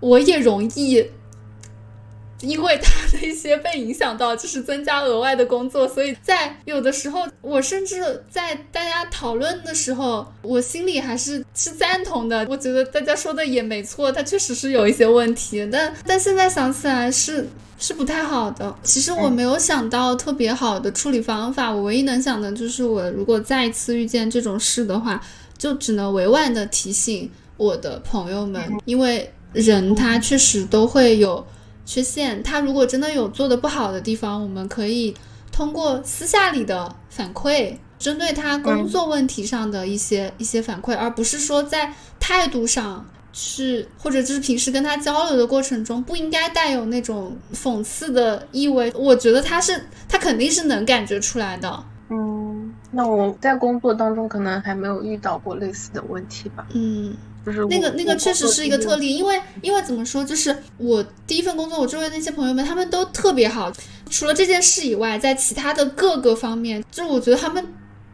[0.00, 1.06] 我也容易
[2.40, 12.46] 因为他的一些被影响到，就是增加额外的工作，所以在有的时候，我甚至在大家讨论的时候，我心里还是是赞同的。
[12.48, 17.48] 我觉得大家说的也没错，他确实是有一些问题，但但现在想起来是。
[17.82, 18.76] 是不太好的。
[18.82, 25.18] 其实我没有想到特别好的处理方法，我唯一能想的就是，我如果再一次遇见这种事的话，
[25.56, 31.42] 就只能委婉的提醒我的朋友们，因为人他确实都会有
[31.90, 35.12] 缺陷，他如果真的有做的不好的地方，我们可以
[35.50, 43.04] 通过私下里的反馈，针对他工作问题上的一些一些反馈，而不是说在态度上。
[43.32, 48.92] 是，或者就是平时跟他交流的过程中，不应该带有那种讽刺的意味。
[48.94, 51.84] 我觉得他是，他肯定是能感觉出来的。
[52.08, 56.66] 嗯，那我在工作当中可能还没有遇到过类似的问题吧。
[56.72, 63.72] 嗯，就是那个那个确实是一个特例，因为因为怎么说，就是我第一份工作，我周围那些朋友们他们都特别好，
[64.10, 67.66] 除了这件事以外，在其他的各个方面，就是我觉得他们。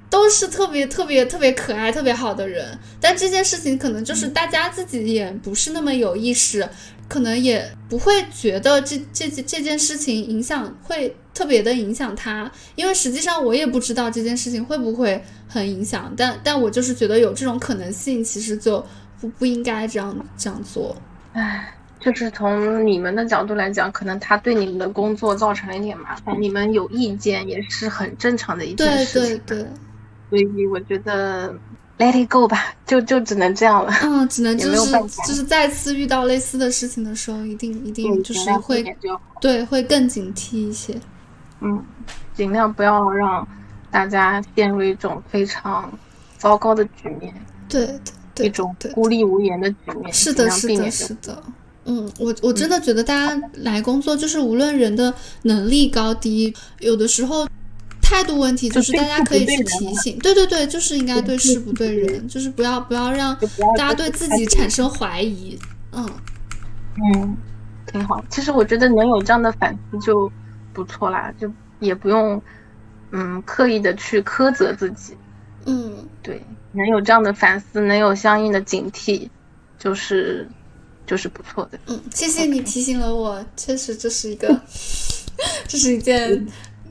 [0.09, 6.67] 都是特别特别特别可爱、特别好的人，但这件事情可能就是大家自己也不是那么有意识，
[7.09, 18.83] 可能也不会觉得这这这件事情影响会特别的影响他，因为实际上我也不知道这件事情会不会很影响，但但我就是觉得有这种可能性，其实就
[19.21, 20.95] 不不应该这样这样做。
[21.33, 29.23] 唉，就是从你们的角度来讲，可能他对你们的工作造成了一点麻烦，你们有意见也是很正常的一件事情。
[29.23, 29.69] 对对对。
[30.29, 31.55] 所以我觉得
[31.99, 33.93] let it go 吧，就就只能这样了。
[34.03, 34.93] 嗯，只能就是
[35.27, 38.85] 就是再次遇到类似的事情的时候，一定一定就是会
[39.41, 40.99] 对会更警惕一些。
[41.61, 41.85] 嗯，
[42.35, 43.47] 尽量不要让
[43.89, 45.91] 大家陷入一种非常
[46.37, 47.33] 糟糕的局面。
[47.69, 48.13] 对对，
[48.45, 50.13] 一种孤立无援的局面。
[50.13, 51.43] 是的，是的，是的。
[51.85, 57.47] 嗯，我我真的觉得大家来工作，就是无论人的能力高低，有的时候。
[58.09, 63.37] 态度问题就是大家可以去提醒，对对对，就是应该对事不对人，就是不要不要让
[63.77, 65.59] 大家对自己产生怀疑。
[65.91, 66.09] 嗯
[67.03, 67.37] 嗯，
[67.91, 68.25] 挺好。
[68.31, 70.31] 其实我觉得能有这样的反思就
[70.73, 72.41] 不错啦，就也不用
[73.11, 75.17] 嗯刻意的去苛责自己。
[75.65, 76.41] 嗯，对，
[76.77, 79.29] 能有这样的反思，能有相应的警惕，
[79.79, 80.49] 就是
[81.07, 81.79] 就是不错的。
[81.87, 84.49] 嗯，谢谢你提醒了我，确实这是一个，
[85.67, 86.47] 这是一件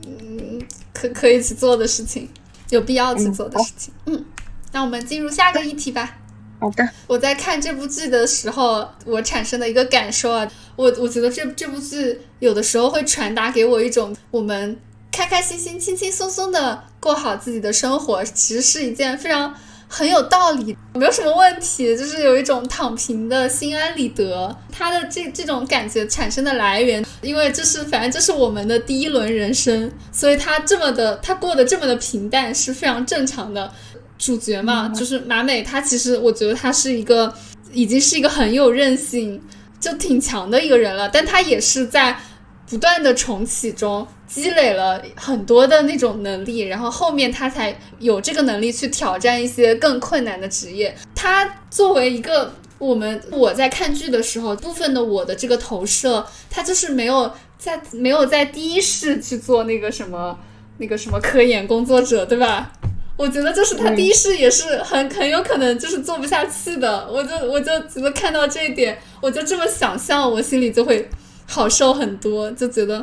[0.06, 0.60] 嗯。
[0.98, 2.26] 可可以去做的事情，
[2.70, 3.92] 有必要去做的事情。
[4.06, 4.24] 嗯，
[4.72, 6.16] 那我们进入下个议题吧。
[6.58, 6.88] 好的。
[7.06, 14.74] 我在看这部剧的时候，我产生的一个感受啊，我我觉得这这部剧有的时候会传达给我一种，我们
[15.12, 19.54] 开开心心、轻轻松松的过好自己的生活，其实是一件非常
[19.88, 24.56] 很有道理，没有什么问题，就是有一种躺平的心安理得。
[24.72, 33.70] 他的这这种感觉产生的来源，因为这是反正这是我们的第一轮人生，所以他这么的他过得这么的平淡是非常正常的。
[34.18, 37.30] 主角嘛，就是马美，他其实我觉得他是一个
[37.70, 39.38] 已经是一个很有韧性，
[39.78, 42.18] 就挺强的一个人了，但他也是在
[42.66, 50.94] 不断的重启中积累了很多的那种能力，然后后面他才有这个能力去挑战一些更困难的职业。
[51.14, 60.38] 他作为一个我们我在看剧的时候，部分的我的这个投射，他就是没有在没有在第一世去做那个什么
[60.78, 62.72] 那个什么科研工作者，对吧？
[63.16, 71.08] 我觉得就是他第一世也是很很有可能就是做不下去的，我就我就觉得看到这一点，我就这么想象，我心里就会
[71.46, 73.02] 好受很多，就觉得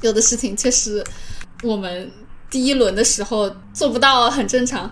[0.00, 1.02] 有的事情确实
[1.62, 2.10] 我们
[2.50, 4.90] 第一轮的时候做不到，很正常。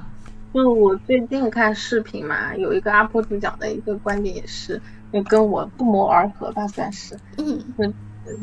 [0.52, 4.80] 就我最近看视频嘛，有一个 UP 主讲的一个观点也是，
[5.12, 7.16] 就跟我不谋而合吧，算是。
[7.38, 7.92] 嗯。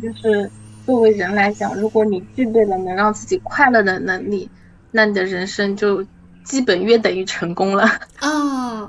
[0.01, 0.51] 就是
[0.85, 4.49] 作为人来讲，如果你具备了能让自己快乐的能力。
[4.93, 6.05] 那你的人生就
[6.43, 7.83] 基本约等于成功了
[8.19, 8.81] 啊！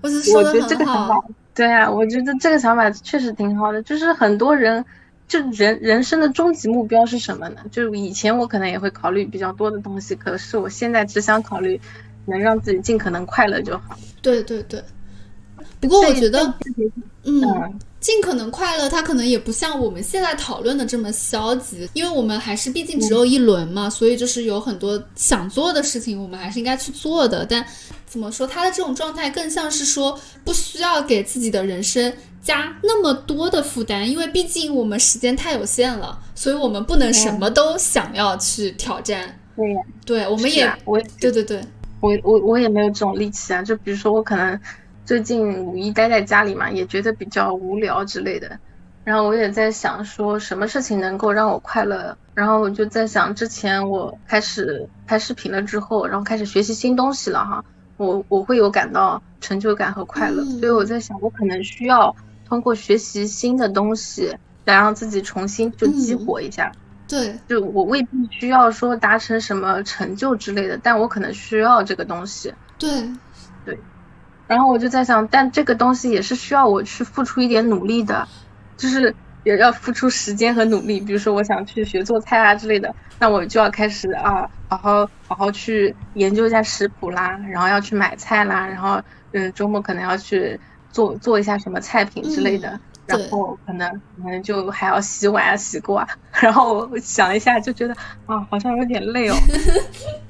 [0.00, 1.22] 我我觉得这个想法，
[1.54, 3.82] 对啊，我觉得这个想法确实挺好的。
[3.82, 4.82] 就是很多人，
[5.28, 7.60] 就人人生的终极目标是什么呢？
[7.70, 11.80] 就以前我可能也会考虑比较多的东西，可是我现在只想考虑
[12.26, 13.98] 能让自己尽可能快乐就好。
[14.22, 14.82] 对对对。
[15.80, 16.54] 不过我觉得，
[17.24, 17.78] 嗯。
[18.06, 27.44] 尽可能快乐，它可能也不像我们现在讨论的这么消极，因为我们还是毕竟只有一轮嘛，所以就是有很多想做的事情，我们还是应该去做的。
[27.44, 27.66] 但
[28.06, 39.36] 怎么说，他的这种状态更像是说，不需要给自己的人生加那么多的负担，因为毕竟我们时间太有限了，所以我们不能什么都想要去挑战。
[39.56, 41.60] 对呀，对，我们也，我，对对对，
[41.98, 43.64] 我我我也没有这种力气啊。
[43.64, 44.60] 就比如说我可能。
[45.06, 48.58] 最近五一待在家里嘛，也觉得比较无聊之类的，
[49.04, 57.64] 然后我也在想说什么事情能够让我快乐，然后我就在想之前我开始拍视频了之后，然后开始学习新东西了哈，
[57.96, 66.72] 我我会有感到成就感和快乐，所以我在想我可能需要通过学习新的东西来让自己重新就激活一下，
[67.06, 73.08] 对，就我未必需要说达成什么成就之类的，但我可能需要这个东西，对，对。
[74.46, 78.26] 然后我就在想，但这个东西也是需要我去付出一点努力的，
[78.76, 81.00] 就是也要付出时间和努力。
[81.00, 89.00] 比如说，我想去学做菜啊之类的，那我就要开始啊，好好好好去研究一下食谱啦，然后要去买菜啦，然后
[89.32, 90.58] 嗯，周末可能要去
[90.90, 93.90] 做做一下什么菜品之类的，然后可能
[94.22, 96.08] 可能就还要洗碗啊、洗锅啊。
[96.40, 97.94] 然后我想一下，就觉得
[98.26, 99.36] 啊，好像有点累哦。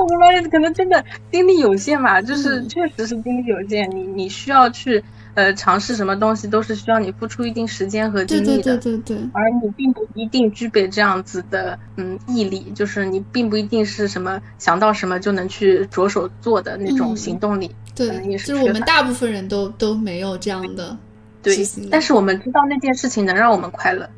[0.00, 3.90] 我发现可能真的精力有限嘛，就是确实是精力有限。
[3.90, 5.02] 你你需要去
[5.34, 8.62] 呃尝试什么东西，都是需要你付出一定时间和精力的。
[8.62, 9.16] 对对对对。
[9.32, 17.70] 而你并不一定具备这样子的嗯毅力，就是你并不一定是什么想到什么就能去着手做的那种行动力。
[17.94, 20.96] 对，就是我们大部分人都都没有这样的。
[21.42, 21.56] 对，
[21.90, 24.08] 但是我们知道那件事情能让我们快乐，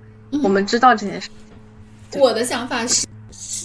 [0.43, 1.31] 我们知道这件事。
[2.19, 3.04] 我的想法是。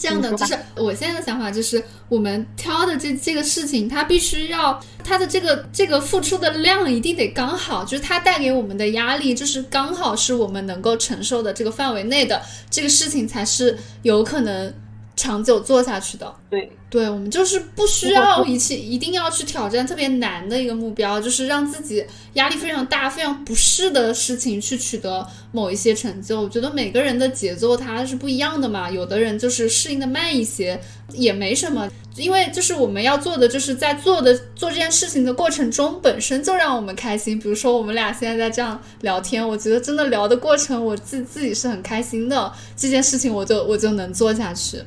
[0.10, 14.74] 这样的就是我现在的想法，就是我们挑的这这个事情，它必须要它的这个这个付出的量一定得刚好，就是它带给我们的压力，就是刚好是我们能够承受的这个范围内的这个事情，才是有可能。
[15.16, 26.42] 长久做下去的，对对，我们就是不需要一起一定要去挑战特别难的一个目标，就是让自己压力非常大、非常不适的事情去取得某一些成就。
[26.42, 30.82] 我觉得每个人的节奏它是不一样的嘛，有的人就是适应的慢一些，
[31.14, 37.38] 也没什么，因为就是我们要做的就是在做的做这件事情的过程中本身就让我们开心。
[37.38, 44.82] 比如说我们俩现在在这样聊天，我觉得真的聊的过程我自自己是很开心的，这件事情我就我就能做下去。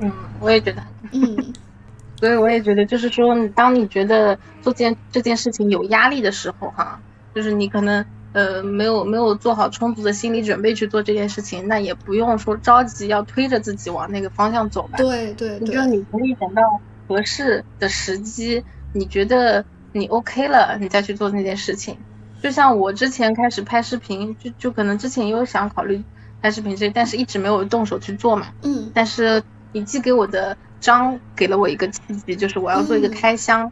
[0.00, 0.82] 嗯，我也觉得，
[1.12, 1.52] 嗯，
[2.20, 7.00] 所以我也觉得，就是说，当你觉得做件这件事情有压力的时候，哈，
[7.34, 14.98] 就是你可能呃没有没有做好充足的心理准备去做这件事情，那也不用说着急要推着自己往那个方向走吧。
[14.98, 16.62] 对对，你就你可以等到
[17.08, 21.96] 合适的时机，你觉得你 OK 了，你再去做那件事情。
[22.42, 26.02] 就像我之前开始拍视频，就就可能之前也有想考虑
[26.42, 28.48] 拍视频这，但是一直没有动手去做嘛。
[28.62, 29.42] 嗯，但是。
[29.76, 33.70] 你寄给我的章给了我一个契机，就是我要做一个开箱，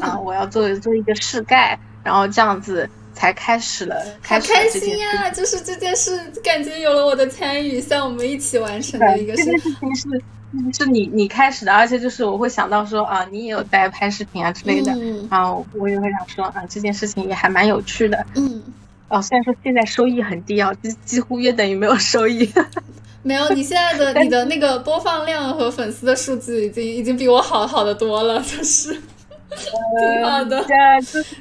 [0.00, 3.94] 啊，我要做做一个试盖，然后这样子才开始了。
[4.24, 5.30] 好开心呀！
[5.30, 9.36] 就是这件事，感觉有了我的参与，像我们一起完成的一个。
[9.36, 10.08] 这件事情是
[10.72, 18.26] 是你你开始的，而且就是我会想到说啊，你也有在拍视频啊之类的，嗯然后我也会想说啊，这件事情也还蛮有趣的。
[18.34, 18.60] 嗯，
[19.08, 22.52] 哦，虽然说现在收益很低啊，几几乎约等于没有收益。
[23.24, 30.64] 没有，你现在的 你的那个播放量和粉丝的数据已经已经比我好好的多了，就是挺好的。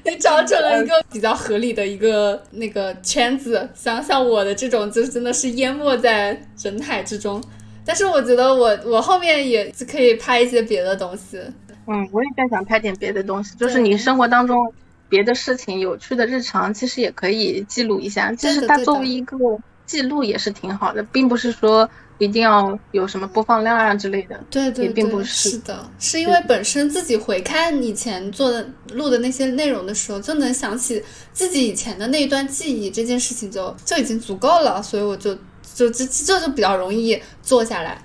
[0.06, 7.44] 你找准了一个比较合理的一个那个圈子，像像我的这种，就是真的是淹没在人海之中。
[7.86, 11.38] 但是我觉得我我后面也可以拍一些别的东西。
[11.86, 14.74] 嗯，我也在想拍点别的东西，就是你生活当中
[15.10, 18.32] 别的事情、有趣的日常，其实也可以记录一下。
[18.36, 19.38] 其实它作为一个
[19.86, 24.40] 记录也是挺好的，并不是说一定要有什么播放量啊之类的。
[24.50, 31.04] 对对对，也并不是是的，是因为本身自己回看以前做的录的那些内容的时候，就能想起
[31.34, 35.36] 自己以前的那一段记忆，这件事情就就已经足够了，所以我就
[35.76, 38.02] 就这这就比较容易做下来。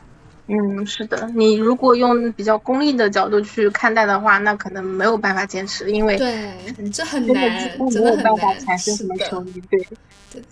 [0.51, 8.61] 嗯，是的，你如果用比较功利的角度去看待的话，那可能没有办法坚持，因为对，这很难真的很没有办法难。
[8.61, 9.62] 产生什么是的，收益。
[9.70, 9.86] 对，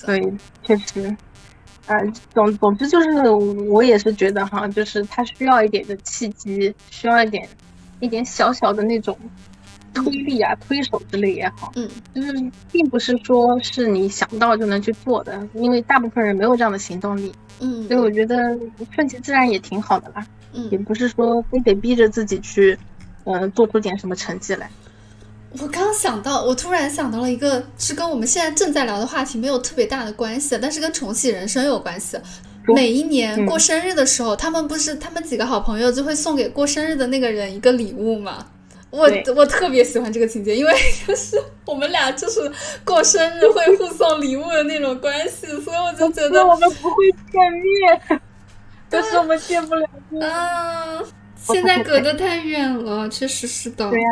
[0.05, 1.17] 对确实。
[1.87, 1.97] 呃，
[2.35, 3.31] 总总之就是，
[3.71, 7.49] 我也是觉得哈，就是他需要一点的契机，需要一点
[8.01, 9.17] 一点小小的那种
[9.97, 12.33] 推力啊、推手之类也好，嗯，就是
[12.71, 18.37] 并不是说是你想到就能去做的，因为大部分人没有这样的行动力，嗯所以我觉得
[18.95, 20.27] 顺其自然也挺好的啦，
[20.71, 22.79] 也嗯，不是说非得逼着自己去，
[23.25, 24.71] 嗯、做出点什么成绩来。
[25.59, 32.19] 我刚想到，我突然想到了一个，是跟我们现在正在聊的话题没有特别大的关系，但是跟重启人生有关系。
[32.67, 38.45] 说每一年嗯过生日的时候，他们不是他们几个好朋友就会送给过生日的那个人一个礼物嘛？
[38.97, 40.73] 我我特别喜欢这个情节，因为
[41.07, 42.41] 就是我们俩就是
[42.85, 48.21] 过生日会互送礼物的那种关系，所以我就觉得我们不会见面，
[48.89, 50.29] 但是我们见不了面。
[50.29, 51.03] 啊，
[51.37, 53.91] 现在隔得太远了，确实是的。
[53.91, 54.09] 对呀、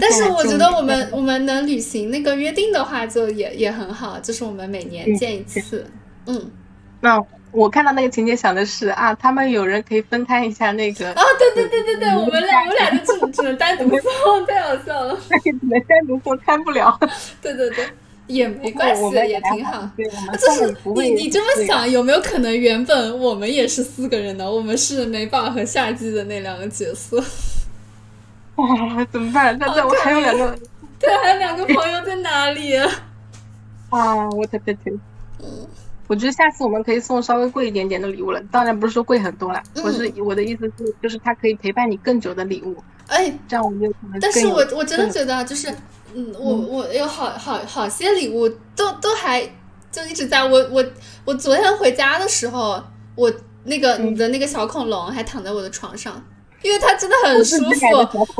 [0.00, 5.86] 但是我觉得我们我们能履行那个约定的话，就也也很好，就是我们每年嗯见一次。
[6.26, 6.50] 嗯
[7.00, 7.18] 那
[7.52, 15.18] 我看到那个情节想的是啊，他们有人可以分摊一下那个，啊，对对对对对，我们俩 我们俩就只只能单独送，太好笑了。
[15.42, 16.96] 只能单独说摊不了。
[17.42, 17.88] 对 对对，
[18.28, 19.88] 也没关系也挺好。
[19.96, 24.48] 对，我们送就是你你这么想，有没有可能原本我们也是四个人呢？
[24.48, 27.22] 我们是美宝和夏季的那两个角色，
[28.54, 29.58] 哇，怎么办？
[29.58, 30.56] 那那我还有两个
[31.00, 32.76] 对，还有两个朋友在哪里？
[33.90, 35.00] 啊，我的天天。
[36.10, 45.72] 我觉得下次我们可以送稍微贵一点点的礼物了，当然不是说贵很多了，嗯我是我的意思是，就是它可以陪伴你更久的礼物，哎，这样我们就可能但是我我真的觉得啊，就是，
[46.12, 49.40] 嗯，我我有好好好些礼物都都还
[49.92, 50.84] 就一直在我我
[51.24, 52.82] 我昨天回家的时候，
[53.14, 53.32] 我
[53.62, 56.20] 那个嗯你的那个小恐龙还躺在我的床上，
[56.62, 57.86] 因为它真的很舒服。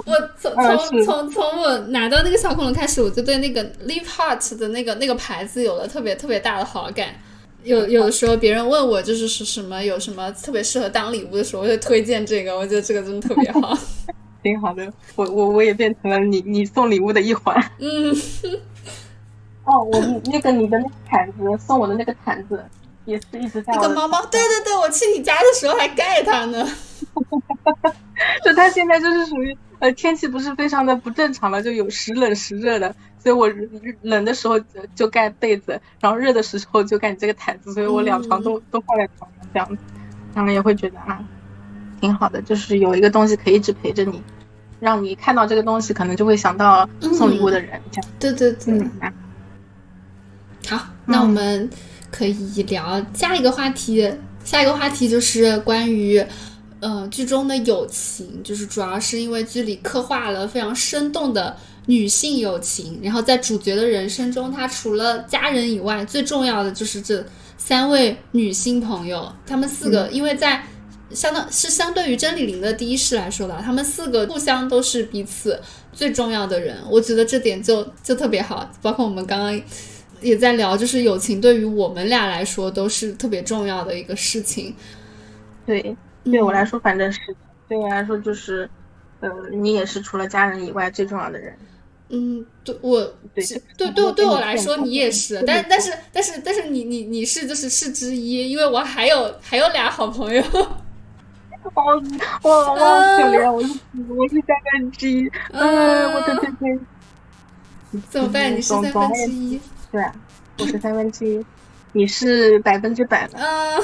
[0.07, 7.14] 我从从从从我拿到那个小恐龙开始，我就对那个 Live Heart 的那个那个牌子有了特别特别大的好感。
[7.63, 13.77] 有有的时候别人问我就是是什么有什么特别适合当礼物的时候，我就推荐这个，我觉得这个真的特别好。
[14.43, 17.55] 挺好的，我我我也变成了你你送礼物的一环。
[17.79, 18.11] 嗯，
[19.65, 22.65] 哦，我那个你的那个毯子，送我的那个毯子，
[23.05, 26.67] 也是一直在那个猫猫，对对对，我去你家的时候还盖它呢。
[28.43, 33.49] 就它现在就是属于呃天气不是非常的不正常了，就有时冷时热的，所以我
[34.03, 34.59] 冷的时候
[34.95, 39.83] 就盖被子，然后热的时候就盖这个毯子，所以我两床都、都放在床上这样子，
[40.35, 41.23] 然后也会觉得啊
[42.01, 44.23] 挺好的，就是有一个东西可以一直陪着你，
[44.81, 48.11] 让你看到这个东西可能就会想到送礼物的人，这样。
[48.18, 48.91] 对对对，
[50.66, 51.68] 好，那我们
[52.11, 54.12] 可以聊下一个话题。
[54.43, 56.18] 下一个话题就是关于，
[56.81, 61.55] 呃，剧中的友情，就是主要是因为剧里刻画了非常生动的
[61.87, 67.24] 女性友情，然后在主角的人生中，他除了家人以外，最重要的就是这
[67.57, 70.62] 三位女性朋友，她们四个，因为在
[71.11, 75.61] 相当是相对于真理玲的第一世来说的，她们四个互相都是彼此
[75.93, 79.61] 最重要的人，我觉得这点就就特别好，包括我们刚刚。
[80.22, 84.76] 也在聊，就是友情对于我们俩来说都是特别重要的一个事情。
[85.64, 87.35] 对，对我来说反正是，
[87.66, 88.68] 对我来说就是，
[89.20, 91.57] 呃，你也是除了家人以外最重要的人。
[92.11, 93.01] 嗯，对我
[93.35, 100.43] 对是对对对我来说你也是，但但是但是但是你你你是就是是之一，因为我还有还有俩好朋友。
[101.75, 102.03] 哦，
[102.43, 102.75] 我我好
[103.19, 103.69] 可怜，我是
[104.09, 106.81] 我是三分之一，嗯，我的天天。
[108.09, 108.51] 怎么办？
[108.51, 109.61] 你是三分之一。
[109.93, 110.15] 对啊，
[110.59, 111.45] 我是三分之一，
[111.93, 113.37] 你是百分之百的。
[113.39, 113.83] 嗯，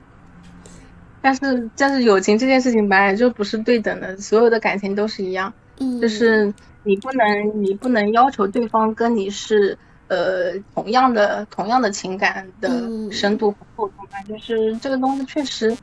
[1.20, 6.54] 但是但是友情这件事情本来就不是对等的，所有的感情都是一样，嗯，就是
[6.84, 9.76] 你不能你不能要求对方跟你是
[10.08, 15.76] 呃同样的同样的情感的嗯深度和厚度吧，就是这个东西确实，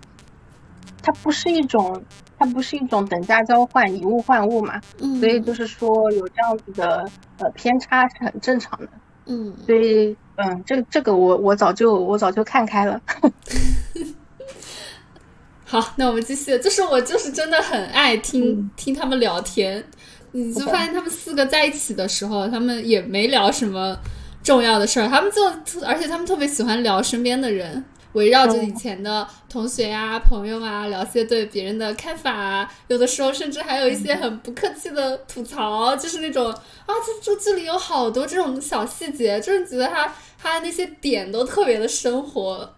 [1.02, 2.04] 它不是一种
[2.38, 7.06] 它不是一种等价交换以物换物嘛，嗯，所以就是说有这样子的
[7.38, 8.90] 呃偏差是很正常的。
[9.28, 13.02] 嗯所以，嗯，这这个我我早就我早就看开了。
[15.66, 16.56] 好，那我们继续。
[16.60, 19.84] 就是我就是真的很爱听、听他们聊天，
[20.36, 23.98] 你就发现他们四个在一起的时候，他们也没聊什么
[24.44, 25.42] 重要的事儿，他们就
[25.86, 42.76] 而且他们特别喜欢聊身边的人，围绕着以前的同学呀、朋友啊，聊些对别人的看法啊，有的时候甚至还有一些很不客气的吐槽，就是那种啊，这这这里有好多这种小细节，就是觉得他他那些点都特别的生活。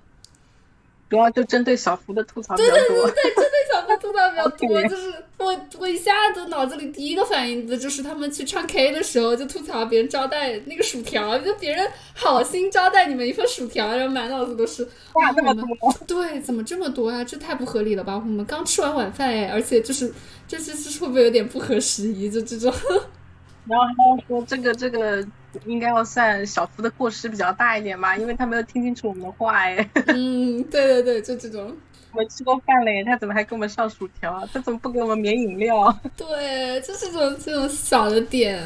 [1.09, 2.77] 主要就针对小福的吐槽比较多。
[2.77, 14.83] 对对对，针对小福吐槽比较 多，就是我我一下子脑子里第一个反应的就是他们去唱 K 的时候就吐槽别人招待那个薯条，就别人好心招待你们一份薯条，然后满脑子都是
[15.13, 15.65] 哇，那么多，
[16.05, 17.23] 对，怎么这么多啊？
[17.23, 18.15] 这太不合理了吧？
[18.15, 20.13] 我们刚吃完晚饭哎，而且就是
[20.47, 22.29] 这这这会不会有点不合时宜？
[22.29, 22.73] 就这种，
[23.65, 25.25] 然后还要说这个这个
[25.65, 29.89] 应该要算小福的过失比较大一点吧，因为他没有听清楚我们的话哎。
[30.07, 31.75] 嗯，对对对，就这种。
[32.13, 34.47] 我们吃过饭嘞，他怎么还给我们上薯条？
[34.51, 35.95] 他怎么不给我们免饮料？
[36.17, 38.59] 对，就是这种这种小的点，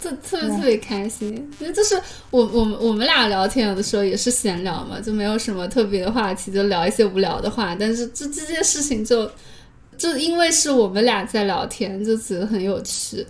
[0.00, 1.34] 特特别特别开心。
[1.58, 7.76] 因为就是我我们我们俩聊天有的时候也是闲聊嘛，就没有什么特别的话题，就聊一些无聊的话。
[7.78, 9.30] 但是这这件事情就
[9.98, 13.26] 就因为是我们俩在聊天，就觉得很有趣。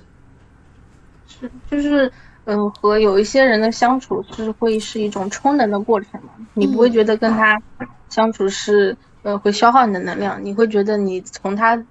[1.29, 2.13] 是就是
[2.47, 7.61] 嗯、呃和有一些人的相处是会是一种充能的过程嘛，你不会觉得跟他
[8.09, 11.85] 相处是呃会消耗你的能量，你会觉得你从他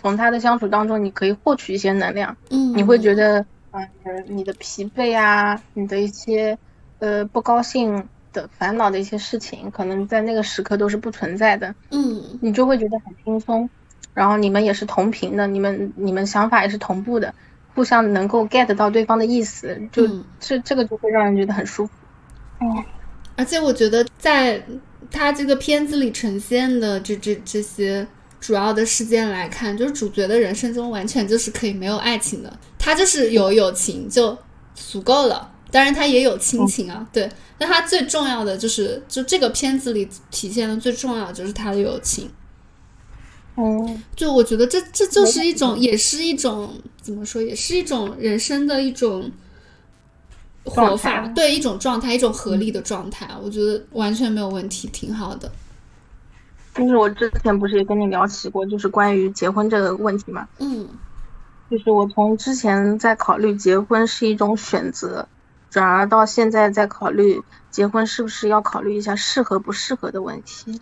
[0.00, 2.36] 从他的相处当中你可以获取一些能量。
[2.50, 3.80] 嗯，你会觉得，呃，
[4.28, 6.56] 你的疲惫啊，你的一些
[7.00, 13.68] 呃不高兴的、烦恼的一些事情，可能在那个时刻都是不存在的，嗯你就会觉得很轻松。
[14.14, 17.34] 然后你们也是同频的，你们你们想法也是同步的，
[17.78, 21.92] 互相能够 get 到对方的意思，就、嗯这这个就会让人觉得很舒服。
[22.60, 22.84] 嗯
[23.36, 24.60] 而且我觉得在
[25.12, 28.04] 他这个片子里呈现的这这这些
[28.40, 34.36] 主要的事件来看，就是主角的人生中完全就是可以没有爱情的，他就是有友情就
[34.74, 35.48] 足够了。
[35.70, 37.30] 当然，他也有亲情啊，对。
[37.58, 42.28] 那他最重要的就是，就这个片子里体现的最重要的就是他的友情。
[43.60, 49.28] 嗯，就我觉得这这就是一种，也是一种怎么说，也是一种人生的一种
[50.64, 55.50] 活法，对一种状态，一种合理的状态，我觉得完全没有问题，挺好的。
[56.72, 60.88] 就是我之前不是也跟你聊起过，就是关于结婚这个问题嘛，嗯。
[61.68, 65.28] 就是我从之前在考虑结婚是一种选择，
[65.68, 70.80] 转而到现在在考虑结婚是不是要考虑一下适合不适合的问题。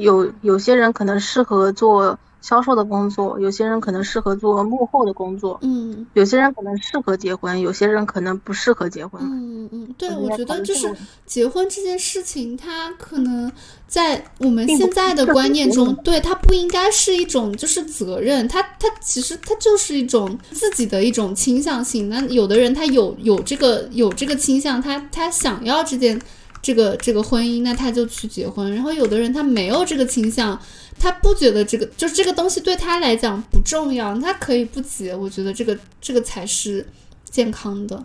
[0.00, 9.20] 有有些人可能适合做销售的工作，有些人可能适合做幕后的工作，嗯有些人可能适合结婚，有些人可能不适合结婚。
[9.24, 10.94] 嗯嗯，对，我我觉得就是
[11.26, 13.50] 结婚这件事情，它可能
[13.88, 22.08] 在我们现在的观念中，对它不应该是一种就是责任，它它其实它就是一种自己的一种倾向性。
[22.08, 26.18] 那有的人他有有这个有这个倾向，他他想要这件
[26.60, 28.74] 这个这个婚姻，那他就去结婚。
[28.74, 30.60] 然后有的人他没有这个倾向，
[30.98, 35.14] 他不觉得这个就是这个东西对他来讲不重要，他可以不结。
[35.14, 36.86] 我觉得这个这个才是
[37.24, 38.04] 健康的。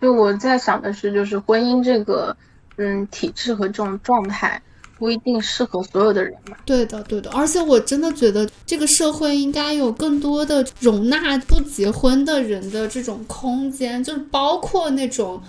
[0.00, 2.36] 就我在想的是，就是婚姻这个
[2.76, 4.62] 嗯体制和这种状态
[4.96, 6.56] 不一定适合所有的人嘛。
[6.64, 15.42] 对的，对的，而且我真的觉得这个社会应该有更多的容纳不结婚的人的这种空间，就是包括那种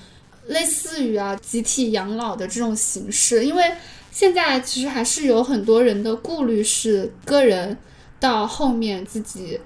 [0.50, 3.64] 类似于啊集体养老的这种形式，因为
[4.12, 7.78] 现在其实还是有很多人的顾虑是个人
[8.20, 9.60] 到后面自己。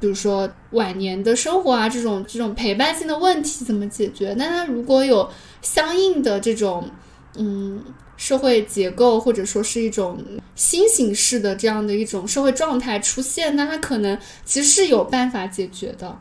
[0.00, 4.32] 比如说晚年的生活啊，这种这种陪伴性的问题怎么解决？
[4.38, 5.28] 那他如果有
[5.60, 6.88] 相应的这种，
[7.34, 7.82] 嗯，
[8.16, 10.24] 社会结构或者说是一种
[10.54, 16.16] 新形式的这样的一种社会状态出现，那他可能其实是有办法解决的。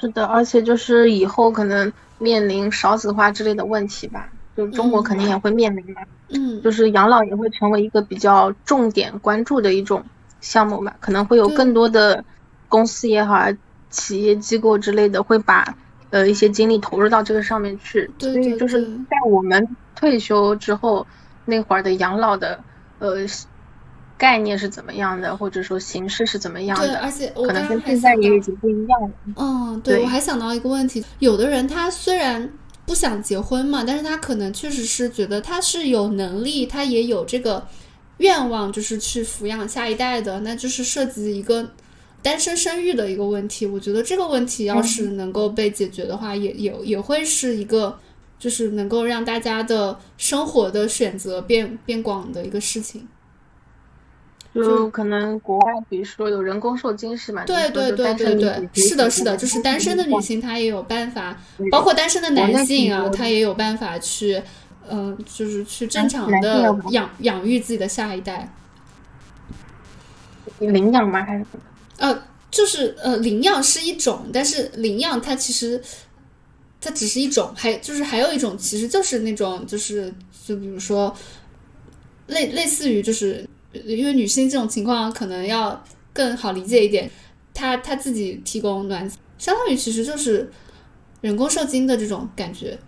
[0.00, 10.04] 是的，而且就是以后可能面临少子化之类的问题吧，就中国肯定也会面临嘛，嗯，就是养老也会成为一个比较重点关注的一种
[10.40, 12.24] 项目吧，可能会有更多的
[12.68, 13.48] 公司也好啊，
[13.90, 15.74] 企业机构之类的会把
[16.10, 18.32] 呃一些精力投入到这个上面去，对。
[18.32, 21.06] 对所以就是在我们退休之后
[21.44, 22.58] 那会儿的养老的
[22.98, 23.26] 呃
[24.16, 29.10] 概念是怎么样的，或者说形式是怎么样的，对，而且我可能跟现在也已经不一样了。
[29.36, 32.48] 嗯，对，对我还想到一个问题，有的人他虽然
[32.86, 37.66] 不想结婚嘛，但是他可能确实是觉得他是有能力，他也有这个
[38.18, 41.68] 愿望，就是去抚养下一代的，那就是涉及一个
[42.22, 43.66] 单身生育的一个问题。
[43.66, 47.98] 我觉得这个问题要是能够被解决的话，也也也会是一个。
[48.36, 53.06] 就是能够让大家的生活的选择变变广的一个事情。
[54.54, 57.44] 就可能国外，比如说有人工受精是嘛？
[57.44, 61.36] 对对对对对，是的，是的，就是单身的女性她也有办法，
[61.72, 64.40] 包括单身的男性啊，他也有办法去，
[64.88, 68.48] 嗯、就是去正常的养养育自己的下一代。
[70.60, 71.22] 领养吗？
[71.24, 71.60] 还是什么？
[71.96, 75.82] 呃，就是呃，领养是一种，但是领养它其实
[76.80, 80.14] 它只是一种，还就是还有一种，其实就是那种就是
[80.46, 81.14] 就比如说
[82.28, 83.46] 类类似于就是
[83.84, 87.10] 因为女性这种情况可能要更好理解一点，
[87.52, 90.50] 她她自己提供卵子，相当于其实就是
[91.20, 92.78] 人工受精的这种感觉。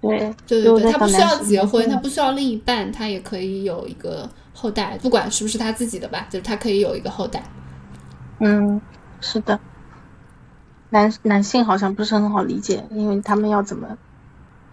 [0.00, 7.42] 对对对对，她不需要结婚，嗯她不需要另一半，她也可以有一个后代，不管是不是她自己的吧，就是她可以有一个后代。
[8.40, 8.80] 嗯，
[9.20, 9.58] 是的。
[10.90, 13.98] 男男性好像不是很好理解，因为他们要怎么？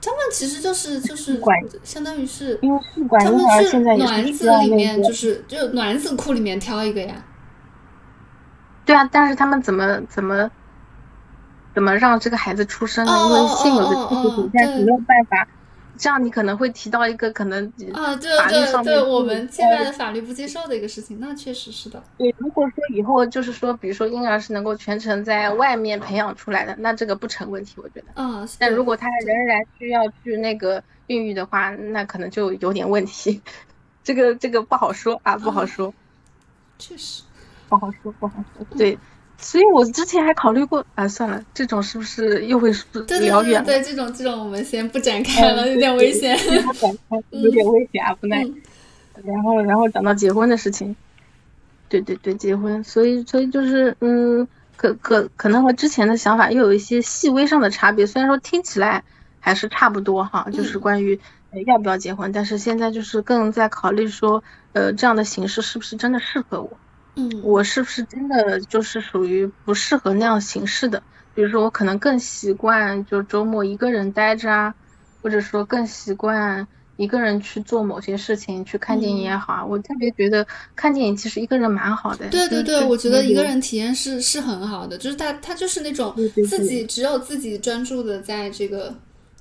[0.05, 7.15] 他们其实就是就是管相当于是因为试管他们是现在卵子里面就是就卵子库里面挑一个呀。
[8.85, 10.51] 对啊，但是他们怎么怎么
[11.73, 13.11] 怎么让这个孩子出生呢？
[13.11, 15.47] 哦因为现有的哦技术哦哦对现在是没有办法。
[15.97, 22.01] 这样你可能会提到一个可能啊，对法律对我们现在的法律不接受的一个事情，那确实是的。
[22.17, 28.21] 对，如果说以后就是说，比如说婴儿是能够全程在外面培养出来的，那这个不成问题，我觉得。
[28.21, 33.41] 啊，但如果他仍然需要去那个孕育的话，那可能就有点问题。
[34.03, 35.93] 这个这个不好说啊，不好说，
[36.77, 37.23] 确实，
[37.67, 38.65] 不好说，不好说。
[38.77, 38.97] 对，
[39.37, 42.85] 所以我之前还考虑过，啊，算了，这种是不是又会是
[43.21, 43.65] 聊远了？
[43.65, 46.37] 对对，这种这种我们先不展开了， 有点危险。
[47.31, 48.43] 有点危险啊，不耐。
[48.43, 48.61] 嗯
[49.23, 50.93] 然后，然后讲到结婚的事情，
[51.87, 59.05] 对对对，结婚，所以所以就是，嗯，可可可能和之前的想法又有一些细微上的差别，虽然说听起来
[59.39, 61.17] 还是差不多哈，就是嗯关于
[61.51, 66.77] 呃要不要结婚，但是现在就是更在考虑说，呃，这样的形式是不是真的适合我，
[67.15, 71.01] 嗯，我是不是真的就是属于不适合那样形式的，
[71.33, 74.75] 比如说我可能更习惯就周末一个人待着啊，
[75.21, 79.65] 或者说更习惯一个人去做某些事情，去看电影也好啊。
[79.65, 80.45] 我特别觉得
[80.75, 82.27] 看电影其实一个人蛮好的。
[82.29, 86.13] 对对对，我觉得一个人体验是是很好的，就是他他就是那种
[86.49, 88.93] 自己只有自己专注的在这个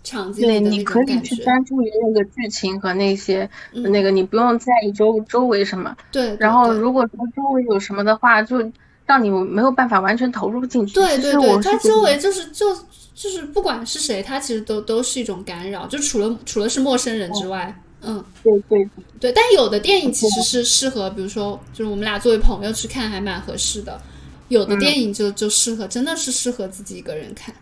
[0.05, 1.34] 场景对，你可以去。
[1.42, 5.96] 专注于那个剧情和那些、嗯那个，你不用在意周周围什么。
[6.12, 8.70] 对，对然后如果说周围有什么的话，就
[9.07, 10.94] 让你没有办法完全投入进去。
[10.94, 12.66] 对对对，他我是觉得周围就是就
[13.14, 18.88] 就是不管是谁，它其实都都是一种干扰，就除了除了是陌生人之外，嗯，对对
[19.18, 19.32] 对。
[19.32, 24.00] 但有的电影其实是适合，比如说就是我们俩作为朋友去看，还蛮合适的。
[24.48, 27.55] 有的电影就就适合，真的是适合自己一个人看。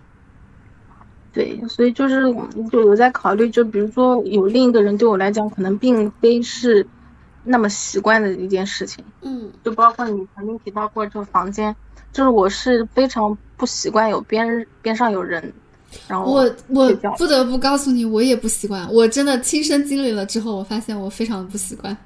[1.32, 2.22] 对，所以就是
[2.70, 6.86] 就有在考虑，就比如说有另一个人对我来讲，可能并非是
[7.42, 9.02] 那么习惯的一件事情。
[9.22, 11.74] 嗯就包括你曾经提到过这个房间，
[12.12, 15.52] 就是我是非常不习惯有边边上有人，
[16.06, 18.86] 然后我我不得不告诉你，我也不习惯。
[18.92, 21.96] 我真的亲身经历了之后，我发现我非常不习惯。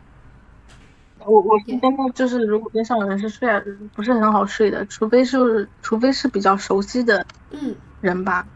[1.25, 3.49] 我我是真的就是如果边上有人是睡
[3.97, 8.47] 不是很好睡的，除非是除非是比较熟悉的嗯，人吧。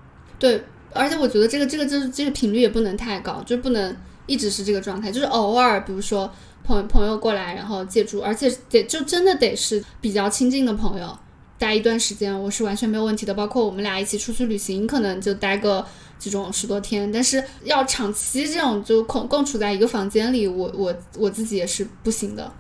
[0.41, 6.29] 对，而且我觉得这个这个就是这个频率也不能太高，就不能一直是这个状态，就是偶尔，比如说
[6.65, 11.19] 朋朋友过来，然后借住，而且得就真的得是比较亲近的朋友，
[11.59, 13.35] 待一段时间我是完全没有问题的。
[13.35, 15.85] 包括我们俩一起出去旅行，可能就待个
[16.19, 22.51] 这种十多天，但是要长期这种就共共处在一个房间里，我我我自己也是不行的。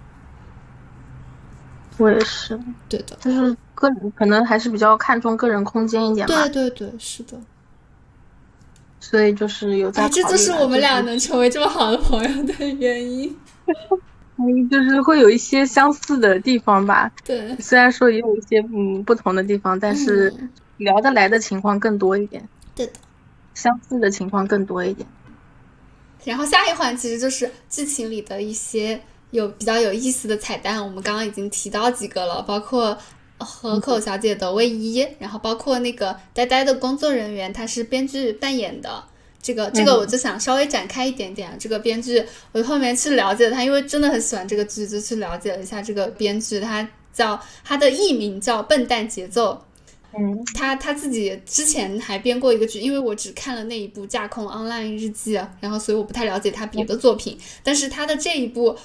[1.99, 2.59] 我也是，
[2.89, 7.39] 对的，就是个人可能还是比较看重个人空间一点吧对，对对，是的。
[9.01, 13.35] 所以就是有在这就是我们俩能成为这么好的朋友的原因。
[14.37, 17.11] 嗯，就是会有一些相似的地方吧。
[17.25, 20.49] 对，虽然说也有一些嗯不同的地方，但是嗯
[20.79, 22.93] 聊得来的情况更多一点，对的。
[23.53, 25.07] 相似的情况更多一点。
[26.25, 28.99] 然后下一环其实就是剧情里的一些
[29.31, 32.97] 有比较有意思的彩蛋，我们刚刚已经提到几个了，包括
[33.41, 39.03] 河口小姐的卫衣，然后包括那个呆呆的工作人员，他是编剧扮演的，
[39.43, 41.57] 这个这个我就想稍微展开一点点。
[41.59, 46.61] 这个编剧我后面去了解他，因为真的很喜欢这个剧，就去了解了一下这个编剧。
[46.61, 49.63] 他叫他的艺名叫笨蛋节奏。
[50.13, 57.39] 嗯，他他自己之前还编过一个剧，因为我只看了那一部《架空 Online 日记》，然后所以我不太了解他别的作品。
[57.63, 58.77] 但是他的这一部。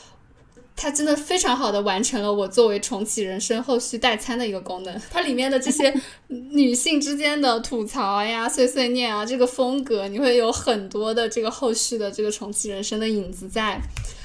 [0.78, 5.02] 它真的非常好的完成了我作为重启人生后续代餐的一个功能。
[5.10, 5.94] 它里面的这些
[6.28, 13.80] 女性之间的吐槽呀、碎碎念啊，这个风格你会有很多的这个后续的这个重启人生的影子在。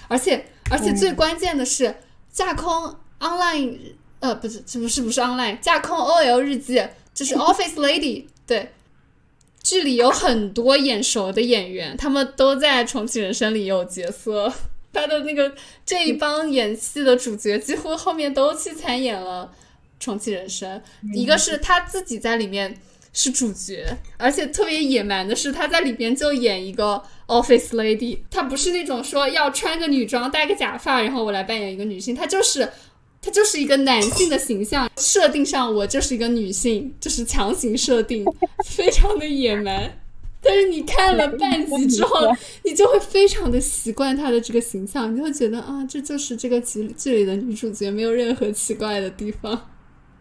[0.09, 1.95] 而且而且最关键的是，
[2.33, 3.77] 架空 online
[4.19, 6.83] 呃不是不是不是 online 架空 OL 日记
[7.15, 8.73] 就是 Office Lady 对，
[9.63, 14.53] 剧里有很多眼熟的演员，他们都在重启人生里有角色。
[14.93, 15.55] 他的那个
[15.87, 19.51] 这一帮演戏的主角，几乎后面都去参演了
[20.05, 20.79] 《重启人生》。
[21.15, 22.77] 一个是他自己在里面
[23.13, 23.85] 是主角，
[24.17, 28.19] 而且特别野蛮的是，他在里边就演一个 office lady。
[28.31, 32.15] 他不是那种说要穿个女装、戴个假发，然后我来扮演一个女性。
[32.15, 32.69] 他就是
[33.23, 38.25] 他就是一个男性的形象设定上，我就是一个女性，就是强行设定，
[38.67, 40.00] 非常的野蛮。
[40.43, 42.35] 但是你看了半集之后，
[42.65, 49.69] 你就会非常的习惯她的这个形象，你就会觉得啊，这就是这个剧剧里的女主角，没有任何奇怪的地方。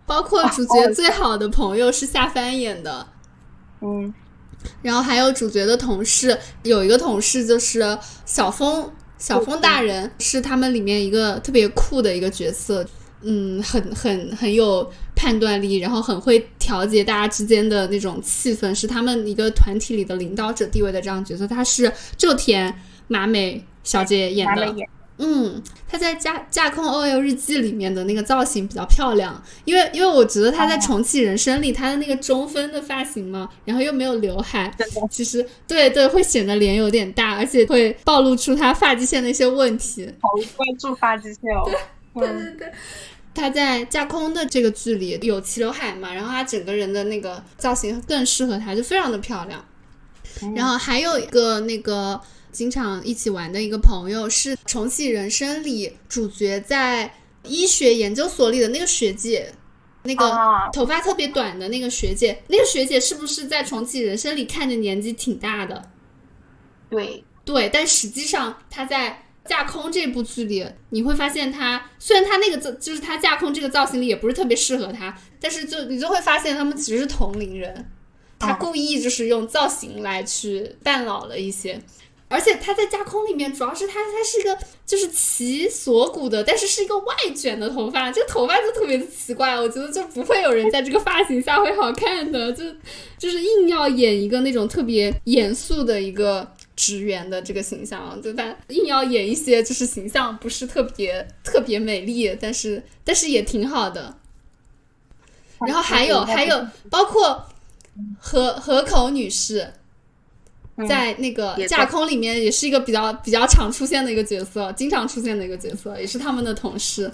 [0.06, 3.08] 包括主角最好的朋友是夏帆演的，
[3.82, 4.14] 嗯，
[4.82, 12.86] 然后还有主角的同事，有一个同事就是小峰，小峰大人是他们里面一个特别酷的一个角色。
[13.22, 21.46] 嗯，很很很有判断力，然后很会调节大家之间的那种气氛，是他们一个团体里的领导者地位的这样角色。
[21.46, 22.74] 她是就田
[23.08, 24.74] 麻美小姐演的，
[25.18, 34.74] 嗯，她在《架架空 OL 日记》里面的那个造型比较漂亮，因为因为我觉得她在《重启人生》里她的那个中分的发型嘛，然后又没有刘海，
[35.12, 40.10] 其实对对会显得脸有点大，而且会暴露出她发际线的一些问题。
[40.22, 41.70] 好关注发际线哦。
[42.16, 42.72] 对对对，
[43.34, 49.64] 他在架空的这个剧里有齐刘海嘛，然后他整个人的那个造型更适合他，就非常的漂亮。
[50.56, 52.20] 然后还有一个那个
[52.52, 59.54] 经常一起玩的一个朋友是《重启人生》里主角在医学研究所里的那个学姐，
[60.04, 60.32] 那个
[60.74, 65.90] 头发特别短的那个学姐，那个学姐是不是在《重启人生》里看着年纪挺大的？
[66.90, 69.26] 对对，但实际上她在。
[69.50, 77.90] 架空这部剧里，你会发现他虽然他那个造就是他架空这个造型里也不是特别适合他，但是就你就会发现他们其实是同龄人，
[78.38, 81.82] 他故意就是用造型来去扮老了一些，
[82.28, 92.64] 而且他在架空里面主要是他他是一个就是齐锁骨的，但是是一个外卷的头发，这个头发就特别的奇怪，我觉得就不会有人在这个发型下会好看的，就
[93.18, 96.54] 就是硬要演一个那种特别严肃的一个。
[96.80, 104.16] 职员的这个形象，就他硬要演一些就是形象不是特别特别美丽，但是但是也挺好的。
[105.68, 107.46] 然后还有还有包括
[108.18, 109.74] 河河口女士，
[110.88, 117.12] 在那个架空里面也是一个比较比较常出现的一个角色，经常出现的一个角色，也是他们的同事。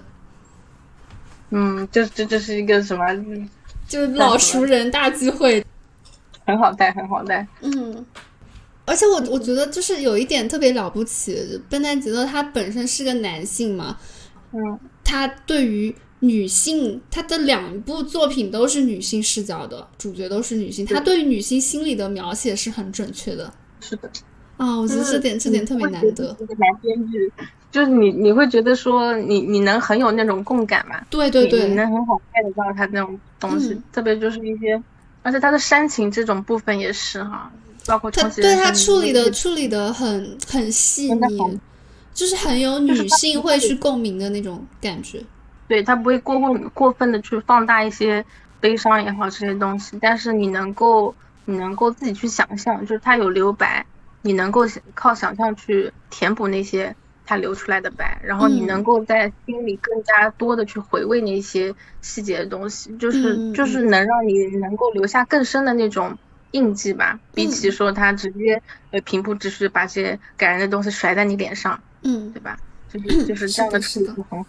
[1.49, 3.03] 嗯，这这这是一个什么？
[3.87, 5.65] 就是老熟人大聚会，
[6.45, 7.47] 很好带，很好带。
[7.61, 8.05] 嗯。
[8.85, 13.97] 而且我我觉得就是有一点特别了不起，笨蛋节奏他本身是个男性嘛，
[14.51, 23.51] 嗯，他对于女性，他的两部作品都是女性视角的，主角都是女性，他对于女性心理的描写是很准确的。
[23.81, 24.09] 是的，
[24.57, 26.35] 啊，我觉得这点这点特别难得。
[26.57, 27.31] 男编剧
[27.71, 31.01] 就是你，你会觉得说你你能很有那种共感嘛？
[31.09, 34.81] 对对对，你能很好 get 到他那种东西，特别就是一些，
[35.23, 37.51] 而且他的煽情这种部分也是哈。
[37.87, 41.59] 包括他对他处理的处理的很很细腻，
[42.13, 45.21] 就是很有女性会去共鸣的那种感觉。
[45.67, 48.25] 对他不会过过过分的去放大一些
[48.59, 51.13] 悲伤也好这些东西，但是你能够
[51.45, 53.85] 你能够自己去想象，就是他有留白，
[54.21, 54.61] 你能够
[54.93, 66.17] 靠想象去填补那些他留出来的白，然后你能够在心里更加多的去回味那些细节的东西，就是就是能让你能够留下更深的那种。
[66.55, 72.57] 印记吧，比起说他直接呃平铺直叙把这些感人的东西甩在你脸上，嗯，对吧？
[72.91, 74.45] 就是就是这样的处理很好。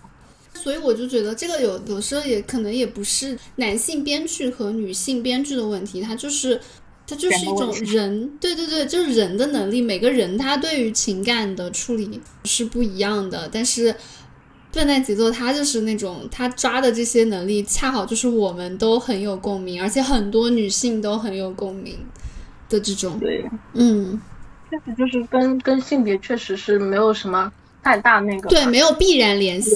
[0.54, 6.60] 所以我就觉得这个有有时候也可能也不是男性编剧和女性编剧的问题，它就是
[7.06, 13.94] 它就是一种人，对对对，就是人的能力，每个人他对于情感的处理是不一样的，但是。
[14.76, 21.98] 笨蛋节奏，他就是那种他抓的这些能力，恰好就是我们都很有共鸣，而且很多女性都很有共鸣
[22.68, 23.18] 的这种。
[23.18, 24.20] 对，嗯，
[24.70, 27.50] 确实就是跟跟性别确实是没有什么
[27.82, 28.50] 太大那个。
[28.50, 29.70] 对，没有必然联系。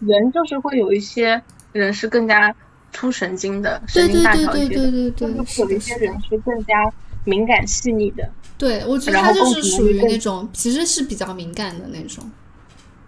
[0.00, 2.54] 人就是会有一些人是更加
[2.94, 6.90] 粗神经的，神经大条一些的，就是有一些人是更加
[7.24, 8.26] 敏感细腻的。
[8.56, 12.24] 对，我觉得他就是属于那种其实是比较敏感的那种。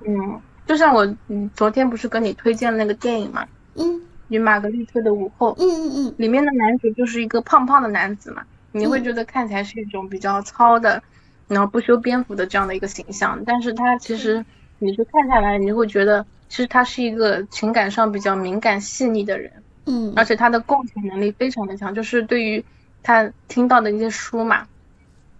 [0.06, 3.46] 嗯，就像我嗯昨天不是跟你推荐那个电影嘛？
[3.74, 4.00] 嗯。
[4.28, 5.54] 与玛格丽特的午后。
[5.58, 6.14] 嗯嗯嗯。
[6.16, 8.42] 里面的男主就是一个胖胖的男子嘛。
[8.74, 11.02] 你会觉得看起来是一种比较糙的，
[11.46, 14.42] 然后不修边幅的这样的一个形象，但是他其实
[14.78, 19.52] 你是看下来，你就会觉得其实他是一个情感上比较敏感细腻的人，
[19.84, 22.64] 嗯，而且他的共情能力非常的强，就是对于
[23.02, 24.66] 他听到的一些书嘛，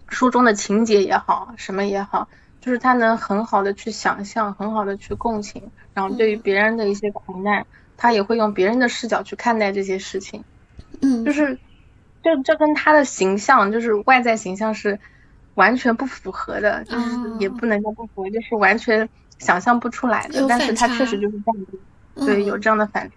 [0.09, 2.27] 书中的情节也好，什么也好，
[2.63, 7.65] 就是他能很好的去想象，很好的去共情，然后对于别人的一些苦难，
[7.97, 10.43] 他也会用别人的视角去看待这些事情，
[11.01, 11.59] 嗯，就是。
[12.25, 14.97] 这这跟他的形象，就是外在形象是
[15.55, 17.05] 完全不符合的，就是
[17.37, 19.09] 也不能叫不符合，就是完全
[19.39, 20.47] 想象不出来的。
[20.47, 23.15] 但是他确实就是这样子，对，有这样的反差。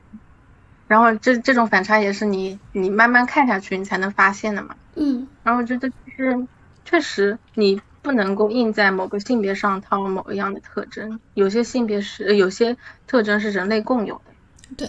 [0.89, 4.75] 然后这这种反差也是你你慢慢看下去，你才能发现的嘛。
[4.97, 5.29] 嗯。
[5.45, 6.45] 然后我觉得就是
[6.85, 12.77] 确实你不能够印在某个性别上套某一样的特征，有些性别是有些
[13.09, 14.77] 特征是人类共有的。
[14.77, 14.89] 对。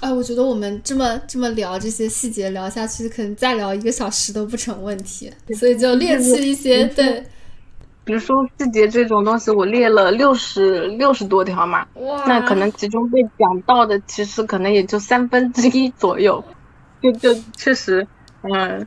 [0.00, 7.22] 哎，我觉得我们这么这么聊这些细节聊下去，可能再聊一个小时都不成问题，所以就列出一些对，
[8.04, 11.86] 比如说细节这种东西，我列了六十六十多条嘛，
[12.26, 16.42] 那可能其中被讲到的其实可能也就三分之一左右，
[17.02, 18.06] 就就确实，
[18.42, 18.86] 嗯，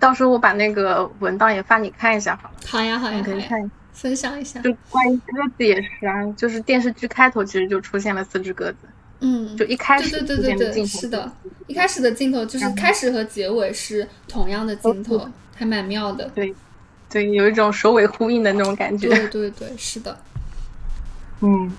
[0.00, 2.54] 到时候我把那个文档也发你看一下好了。
[2.66, 4.58] 好呀，好呀，可以看分享一下。
[4.60, 8.78] 就关于鸽子也是啊，就是电视剧开头其实就出现了四只鸽子。
[9.20, 11.30] 嗯，就一开始对对对对是的，
[11.66, 16.28] 一开始的镜头就是开始和结尾是同样的镜头，还蛮妙的。
[16.34, 16.54] 对，
[17.10, 19.08] 对，有一种首尾呼应的那种感觉。
[19.08, 20.18] 对对对，是的。
[21.40, 21.70] 嗯。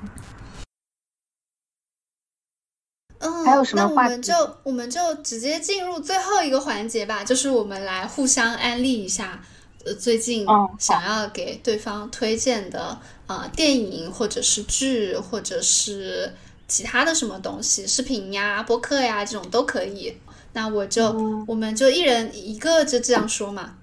[3.21, 4.03] 嗯，还有什么话？
[4.03, 9.41] 那我们就我们就直接进入最后一个环节吧，就是我们来互相安利一下，
[9.85, 10.45] 呃，最近
[10.77, 16.33] 想要给对方推荐的啊电影或者是剧或者是。
[16.67, 20.15] 其他的什么东西，视频呀、播客呀这种都可以。
[20.53, 21.11] 那我就，
[21.45, 23.73] 我们就一人一个，就这样说嘛。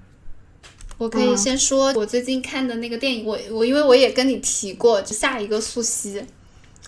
[0.96, 6.24] 我可以先说我最近看的那个电影，我我因为我也跟你提过，就下一个素汐，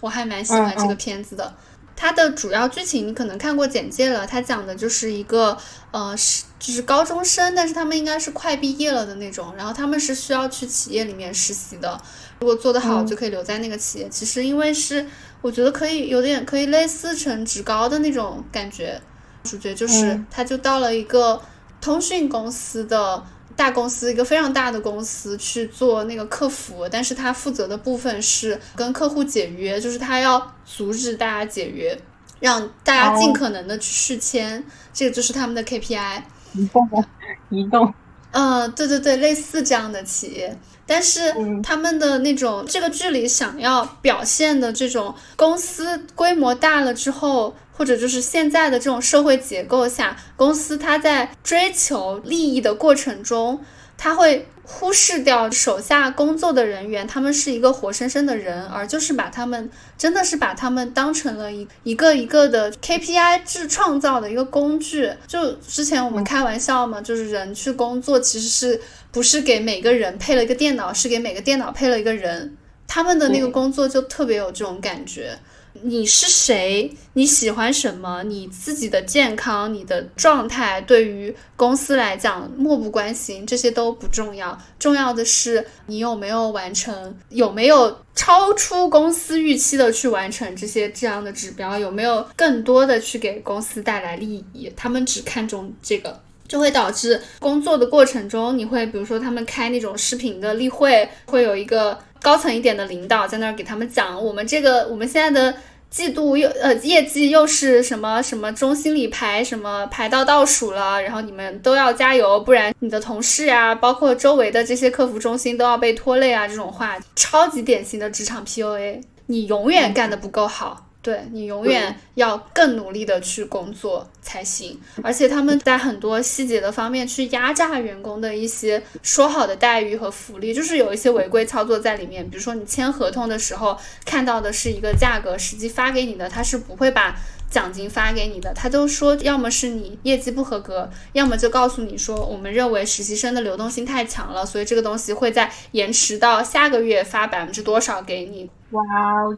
[0.01, 1.55] 我还蛮喜欢这个片子的。
[2.01, 5.55] 它的主要剧情你可能看过简介了，它讲的就是一个
[5.90, 12.01] 呃是就是高中生，但是他们应该是快毕业了的那种，然后他们是需要去企业里面实习的，
[12.38, 14.09] 如果做得好就可以留在那个企业。
[14.09, 15.07] 其实因为是。
[15.42, 19.01] 我觉得可以有点可以类似成职高的那种感觉，
[19.42, 21.40] 主角就是他，就到了一个
[21.80, 23.24] 通讯公司的
[23.61, 31.94] 大公司，一个非常大的公司去做那个客服，但是他负责的部分是跟客户解约，就是他要阻止大家解约，
[32.40, 36.22] 让大家尽可能的去续签，这个就是他们的 KPI。
[36.54, 37.04] 移动，
[37.50, 37.92] 移动。
[38.30, 40.58] 嗯，对对对，类似这样的企业。
[40.86, 41.20] 但是
[41.62, 53.64] 他们的那种这个剧里想要表现的这种公司规模大了之后，或者就是现在的这种社会结构下，公司它在追求利益的过程中，
[53.96, 54.46] 它会。
[54.72, 59.68] 忽视掉手下工作的人员，他们是一个活生生的人，而就是把他们
[59.98, 65.12] 真的是把他们当成了一一个一个的 KPI 制创造的一个工具。
[65.26, 72.56] 就之前我们开玩笑嘛，就是人去工作其实是不是给每个人配了一个电脑，是给每个电脑配了一个人。
[72.86, 75.36] 他们的那个工作就特别有这种感觉。
[75.72, 76.94] 你是谁？
[77.12, 78.22] 你喜欢什么？
[78.24, 84.56] 你自己的健康、你的状态，对于公司来讲漠不关心，这些都不重要。
[84.78, 94.72] 重要的是你有没有完成，有没有超出公司预期的去完成这些这样的指标，有没有更多的去给公司带来利益？
[94.76, 96.20] 他们只看重这个，
[96.51, 101.98] 就会导致工作的过程中，你会比如说他们开那种视频的例会，会有一个。
[102.22, 105.57] 高层一点的领导在那儿给他们讲，我们这个我们现在的
[105.88, 120.89] 季度又呃业绩又是什么什么中心里排什么排到倒数了，然后你们都要加油，不然你的同事啊，包括周围的这些客服中心都要被拖累啊，这种话超级典型的职场 PUA，你永远干得不够好。
[121.03, 132.28] 对你永远要更努力的去工作才行，而且他们在很多细节的方面去压榨员工的一些说好的待遇和福利，就是有一些违规操作在里面。
[132.28, 137.16] 比如说你签合同的时候看到的是一个价格，实际发给你的他是不会把
[137.51, 148.48] 奖金发给你的，他都说要么是你业绩不合格，要么就告诉你说我们认为实习生的流动性太强了，所以这个东西会在延迟到下个月发百分之多少给你。
[148.70, 148.82] 哇，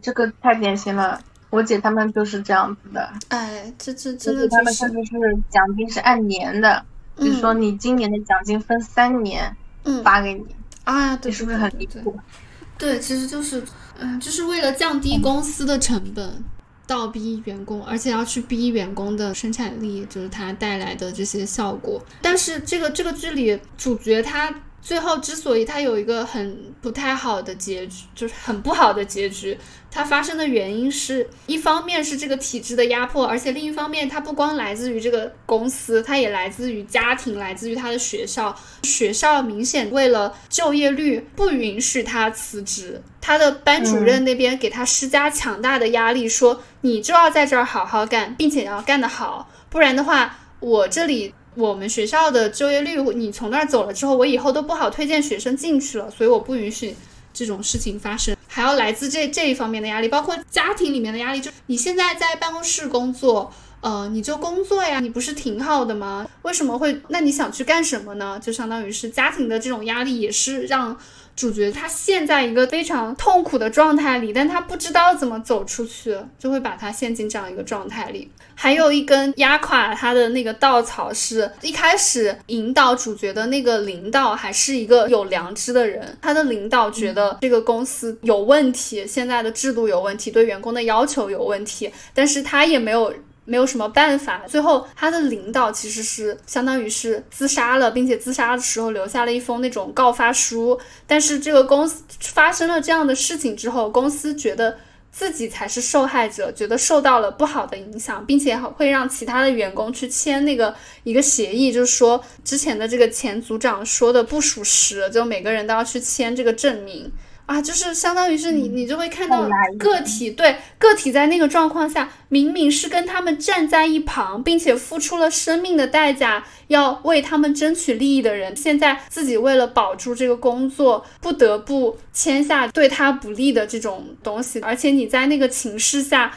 [0.03, 1.19] 这个太典型了，
[1.53, 3.13] 我姐他们就是这样子的。
[3.29, 6.83] 哎，这这真的他们就是甚至是奖金是按年的，
[7.15, 10.47] 比如说你今年的奖金分三年嗯发给你，
[10.85, 12.19] 啊，对，你是不是很离对谱？
[12.79, 13.63] 对，其实就是，
[13.99, 16.43] 嗯、就是为了降低公司的成本，
[16.87, 22.03] 倒逼员工，而且要去逼员工的生产力，就是它带来的这些效果。
[22.23, 29.57] 但是这个这个剧里主角他最后之所以他有一个很不太好的结局，就是很不好的结局，
[29.89, 38.55] 它发生的原因是一方面是这个体制的压迫，而且另一方面它不光来自于这个公司，它也来自于家庭，来自于他的学校。
[38.83, 51.33] 学校明显为了就业率不允许他辞职，他的班主任那边给他施加强大的压力，说你就要在这儿好好干，并且要干得好，不然的话，我这里。
[51.55, 56.97] 我们学校的就业率，你从那儿走了之后，我以后都不好推荐学生进去了，所以我不允许
[57.35, 58.37] 这种事情发生。
[58.49, 66.27] 还要来自这这一方面的压力，包括家庭里面的压力，就你现在在办公室工作，呃，你就工作呀，你不是挺好的吗？
[66.43, 67.01] 为什么会？
[67.09, 68.39] 那你想去干什么呢？
[68.43, 70.97] 就相当于是家庭的这种压力，也是让
[71.35, 78.30] 主角他陷在一个非常痛苦的状态里，但他不知道怎么走出去，就会把他陷进这样一个状态里。
[78.55, 93.12] 还有一根压垮他的那个稻草是，一开始引导主角的那个领导还是一个有良知的人，他的领导觉得这个公司有问题，现在的制度有问题，对员工的要求有问题，但是他也没有。
[93.45, 100.78] 没有什么办法，最后他的领导其实是相当于是自杀了，并且自杀的时候留下了一封那种告发书。
[101.07, 104.76] 但是这个公司发生了这样的事情之后，公司觉得
[105.11, 117.11] 自己才是受害者，觉得受到了不好的影响，并且会让其他的员工去签那个一个协议，就是说之前的这个前组长说的不属实，就每个人都要去签这个证明。
[117.47, 136.32] 啊，就是相当于是你，你就会看到个体对个体在那个状况下，明明是跟他们站在一旁，并且付出了生命的代价，要为他们争取利益的人，现在自己为了保住这个工作，不得不签下对他不利的这种东西，而且你在那个情势下。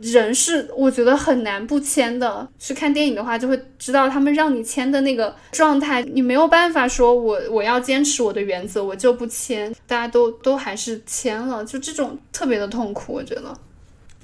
[0.00, 2.46] 人是我觉得很难不签的。
[2.58, 9.74] 去看电影的话，就会知道他们让你签的那个状态，你没有办法说我我要坚持我的原则，我就不签。
[9.86, 13.54] 大家都都还是签了，就这种特别的痛苦，我觉得。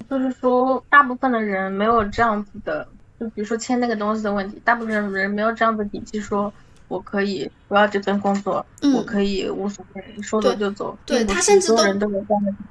[0.09, 2.87] 就是说，大部分的人没有这样子的，
[3.19, 6.51] 就比如说签那个东西的问题，大部分人没有这样子底气说。
[6.87, 10.97] 我可以不要这份工作，嗯、我可以无所谓，说走就走。
[11.05, 11.77] 对他甚至都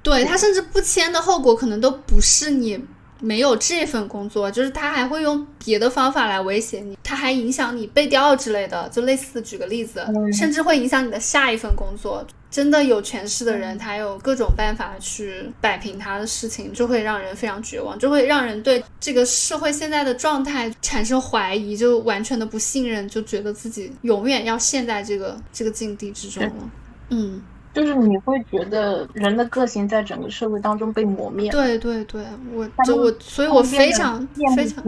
[0.03, 2.83] 对他甚至不签的后果可能都不是你
[3.21, 12.25] 没有这份工作，就是他还会用别的方法来威胁你，他还影响你被调之类的，就类似举个例子，嗯、甚至会影响你的下一份工作。
[12.55, 26.71] 真的有权势的人，他有各种办法去摆平他的事情，就会让人非常绝望，就会让人对这个社会现在的状态产生怀疑，就完全的不信任，就觉得自己永远要陷在这个这个境地之中了。
[27.09, 27.43] 嗯，
[27.75, 31.51] 就是你会觉得人的个性在整个社会当中被磨灭。
[31.51, 34.25] 对对对，我就我，所以我非常
[34.57, 34.85] 非常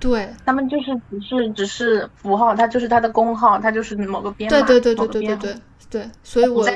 [0.00, 5.56] 对他们就是只是只是符号，它就是它的工号，它就是某个编码，对对对对对对对。
[5.94, 6.66] 对，所以我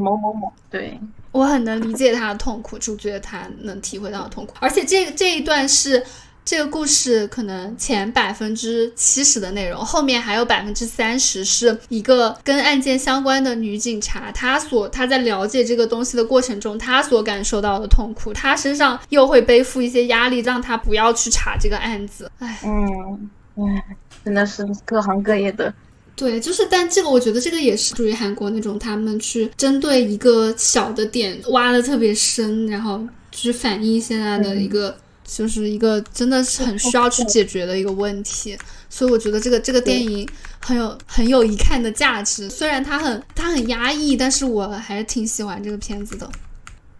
[0.00, 0.98] 某某某，对
[1.30, 6.04] 我很能理解他的痛苦，就觉得他能体会到的痛苦，而且这个这一段是
[6.44, 22.28] 这个故事可能前百分之七十的内容，后面还有百分之三十是一个跟案件相关的女警察，她所她在了解这个东西的过程中，她所感受到的痛苦，她身上又会背负一些压力，让她不要去查这个案子。
[22.40, 25.72] 哎，嗯，唉，真的是各行各业的。
[26.16, 38.56] 对，就是，但这个我觉得这个也是属于韩国那种他们去针对一个小的点挖的特别深，然后去反映现在的一个，嗯、就是一个真的是很需要去解决的一个问题。
[38.88, 40.24] 所以我觉得这个这个电影
[40.60, 46.30] 很有很有一看的价值，虽然它很它很压抑，但是我还是挺喜欢这个片子的。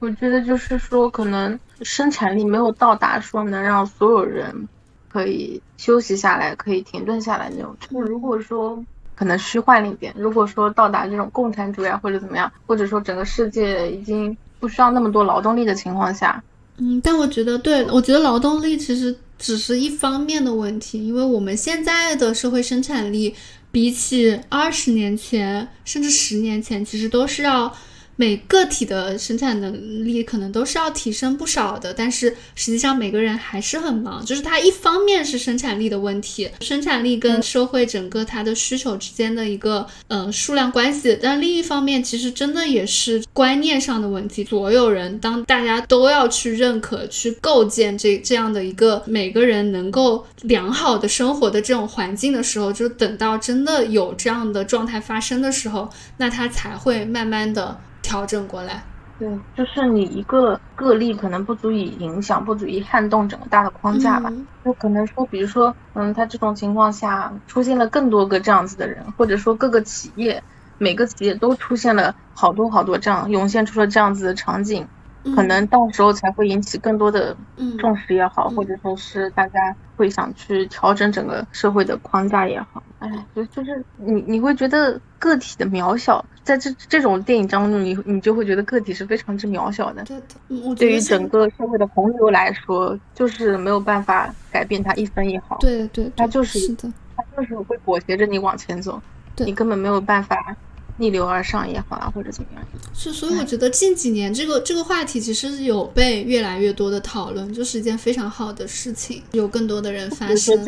[0.01, 4.69] 我觉得就是说，可能生产力没有到达说能让所有人
[5.09, 7.77] 可以休息下来、可以停顿下来那种。
[7.89, 8.85] 就是如果说。
[9.15, 10.13] 可能虚幻了一点。
[10.17, 16.43] 如果说到达这种共产主义啊，或者怎么样，或者说整个世界已经不需要那么多劳动力的情况下，
[16.79, 23.35] 嗯，但我觉得，对我觉得劳动力其实只是一方面的问题，因为我们现在的社会生产力
[23.71, 27.73] 比起二十年前甚至十年前，其实都是要
[28.17, 34.25] 每个体的生产能力可能都是要提升不少的，但是实际上每个人还是很忙。
[34.25, 44.45] 就是它一方面是生产力的问题，生产力跟社会整个它的需求之间的一个呃数量关系，但另一方面其实真的也是观念上的问题。
[44.45, 57.77] 所有人当大家都要去认可、去构建这这样的一个每个人能够良好的生活的这种环境的时候，就等到真的有这样的状态发生的时候，那它才会慢慢的。
[58.05, 58.85] 调整过来，
[59.19, 59.27] 对，
[59.57, 64.31] 就是你一个个例可能不足以影响，不足以撼动整个大的框架吧。
[64.63, 70.43] 就可能说，比如说，嗯，他这种情况下出现了更多个这样子的人，或者说各个企业，
[70.79, 74.87] 每个企业都出现了好多好多这样涌现出了这样子的场景，
[75.35, 77.37] 可能到时候才会引起更多的
[77.79, 82.83] 重视也好，或者说是大家会想去调整整个社会的框架也好。
[82.99, 86.25] 哎，就就是你你会觉得个体的渺小。
[86.43, 90.03] 在这这种电影当中，你你就会觉得个体是非常之渺小的。
[90.05, 95.57] 对的，对于整个社会的洪流来说，就是没有办法改变它一分一毫。
[95.57, 96.77] 对对，它就是是，
[97.17, 99.01] 它就是会裹挟着你往前走，
[99.39, 100.55] 你根本没有办法
[100.97, 102.65] 逆流而上也好啊，或者怎么样。
[102.93, 110.65] 是，所以我觉得近几年这个这个话题其实有被越来越多的讨论，就是一件非常好的事情，有更多的人发声，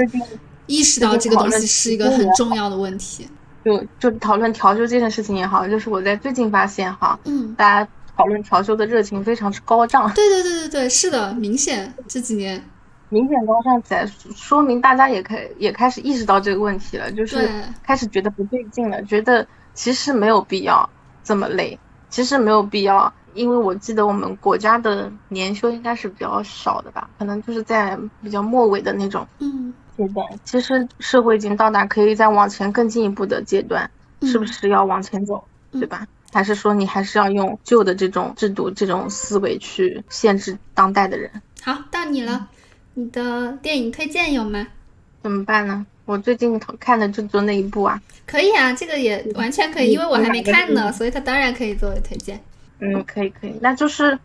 [0.67, 3.29] 意识到这个东西是一个很重要的问题。
[3.65, 10.13] 就就讨论调休这件事情也好，就是我在最近发现哈，嗯，大家讨论调休的热情非常之高涨。
[10.15, 12.65] 对对对对对，是的，明显这几年
[13.09, 17.49] 明显高涨起来，说明大家也开也开始意识到这个问题了，就是
[17.83, 19.45] 开始觉得不对劲了，觉得
[19.77, 20.91] 其实没有必要
[21.23, 21.79] 这么累，
[22.11, 29.73] 其实没有必要，因为我记得我们国家的年休应该是比较少的吧，可能就是在比较末尾的那种，嗯。
[29.97, 36.07] 阶段，其实社会已经到达可以再往前更进一步的阶段，是不是要往前走，对吧？
[36.35, 41.31] 还是说你还是要用旧的这种制度、这种思维去限制当代的人？
[41.63, 42.47] 好，到你了，
[42.93, 44.67] 你的电影推荐有吗？
[45.23, 45.87] 怎么办呢？
[46.07, 48.01] 我最近看的就做那一部啊。
[48.27, 52.41] 可以啊，这个也完全可以，因为我还没看呢，所以它当然可以作为推荐。
[52.79, 54.19] 嗯，可以可以，那就是，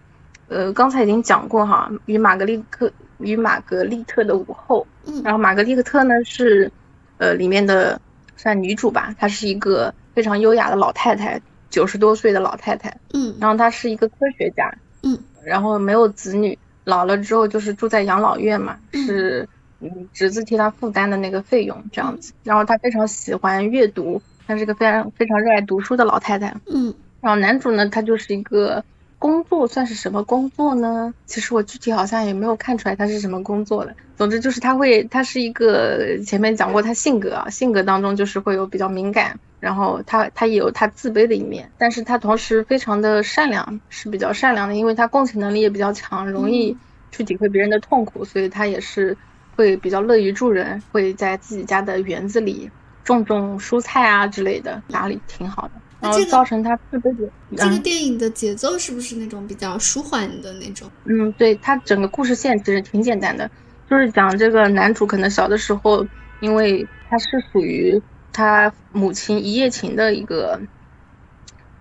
[0.47, 4.87] 呃，刚才已经讲过哈，与玛格丽特与玛格丽特的午后。
[5.05, 6.71] 嗯然后玛格丽特呢是，
[7.17, 7.99] 呃，里面的
[8.37, 12.95] 算女主吧，她是一个非常优雅的老太太，九十多岁的老太太。
[13.13, 14.71] 嗯，然后她是一个科学家。
[15.03, 19.47] 嗯，然后没有子女，老了之后就是住在养老院嘛，是
[19.81, 22.33] 嗯侄子替他负担的那个费用这样子。
[22.43, 26.55] 然后他非常喜欢阅读，她是个非常非常热爱读书的老太太。
[26.67, 28.83] 嗯，然后男主呢，他就是一个。
[29.21, 31.13] 工作算是什么工作呢？
[31.27, 33.95] 其实我具体好像也没有看出来他是什么工作的。
[34.17, 46.75] 总之就是他会，他是一个前面讲过他性格啊，性格当中就是会有比较敏感，然后他他也有他自卑的一面，但是他同时非常的善良，是比较善良的，因为他共情能力也比较强，容易
[47.11, 49.15] 去体会别人的痛苦，所以他也是
[49.55, 52.69] 会比较乐于助人，会在自己家的园子里
[53.03, 55.71] 种种蔬菜啊之类的，打理挺好的。
[55.99, 57.29] 然后造成他自卑的。
[57.55, 60.89] 这个电影的节奏是不是那种比较舒缓的那种？
[61.05, 63.47] 嗯，对，它整个故事线其实挺简单的，
[63.87, 66.03] 就是讲这个男主可能小的时候，
[66.39, 68.01] 因为他是属于
[68.33, 70.59] 他母亲一夜情的一个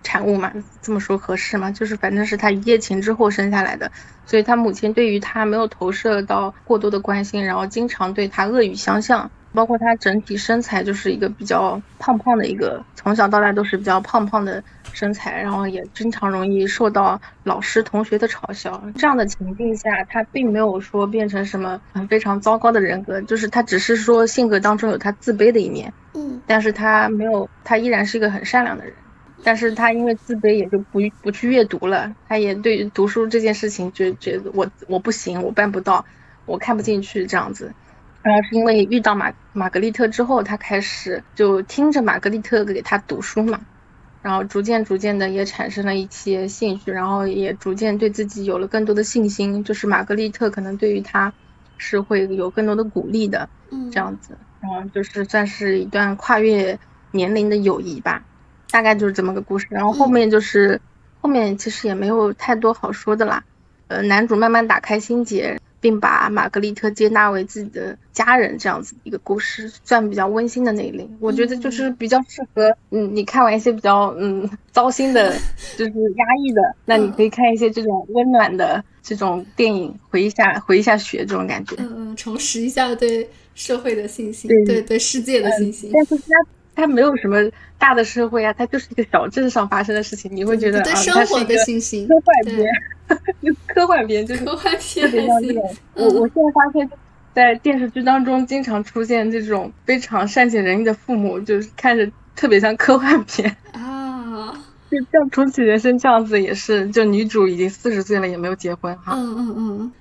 [0.03, 1.71] 产物嘛，这么说合适吗？
[1.71, 3.91] 就是反正是他一夜情之后生下来的，
[4.25, 9.29] 所以他母亲对于他没有投射到过多的关心，然后经常对他恶语相向。
[9.53, 18.81] 包括他整体身材就是一个比较胖胖的一个，从小到大都是比较胖胖的身材，然后也经常容易受到老师同学的嘲笑。
[18.95, 25.91] 这样的情境下，他并没有说变成什么很非常糟糕的人格，就是他只是说性格当中有他自卑的一面。
[26.13, 28.93] 嗯，但是他没有，他依然是一个很善良的人。
[29.43, 32.15] 但是他因为自卑，也就不不去阅读了。
[32.27, 36.05] 他也对读书这件事情觉觉得我我不行，我办不到，
[36.45, 37.73] 我看不进去这样子。
[38.21, 43.59] 然后是因为遇到玛玛格丽特之后，他开始就听着玛格丽特给他读书嘛，
[44.21, 49.63] 然后逐渐逐渐的也产生了一些兴趣，然后也逐渐对自己有了更多的信心。
[49.63, 51.33] 就是玛格丽特可能对于他
[51.77, 56.79] 是会有更多的鼓励的，嗯，这样子，然后就是算是一段跨越
[57.09, 58.23] 年龄的友谊吧，
[58.71, 59.67] 大概就是这么个故事。
[59.69, 60.79] 然后后面就是
[61.19, 63.43] 后面其实也没有太多好说的啦，
[63.87, 65.59] 呃，男主慢慢打开心结。
[65.81, 71.09] 并把玛格丽特接纳为自己的家人，这样子一个故事，算比较温馨的那一类。
[71.19, 75.33] 我觉得就是比较适合，嗯，你看完一些比较嗯糟心的，
[75.75, 81.75] 就是压抑的，那你可以看一些这种温暖的这种电影，回一下回一下血这种感觉。
[81.79, 85.89] 嗯嗯，重拾一下对社会的信心，对对世界的信心。
[85.91, 86.35] 但是它
[86.75, 87.37] 它没有什么
[87.77, 95.75] 大的社会啊，它就是一个小镇上发生的事情，你会觉得对啊，生活的信心，科幻对片，科幻片 就是科幻特片别像这种。
[95.95, 96.89] 我我现在发现，
[97.33, 103.55] 在电视剧当中经常出现这种非常善解人意的父母，就是看着特别像科幻片。
[103.73, 104.53] 啊，
[104.89, 109.91] 就像重启人生这样子也是，就女主已经四十岁了也没有结婚哈，嗯嗯嗯，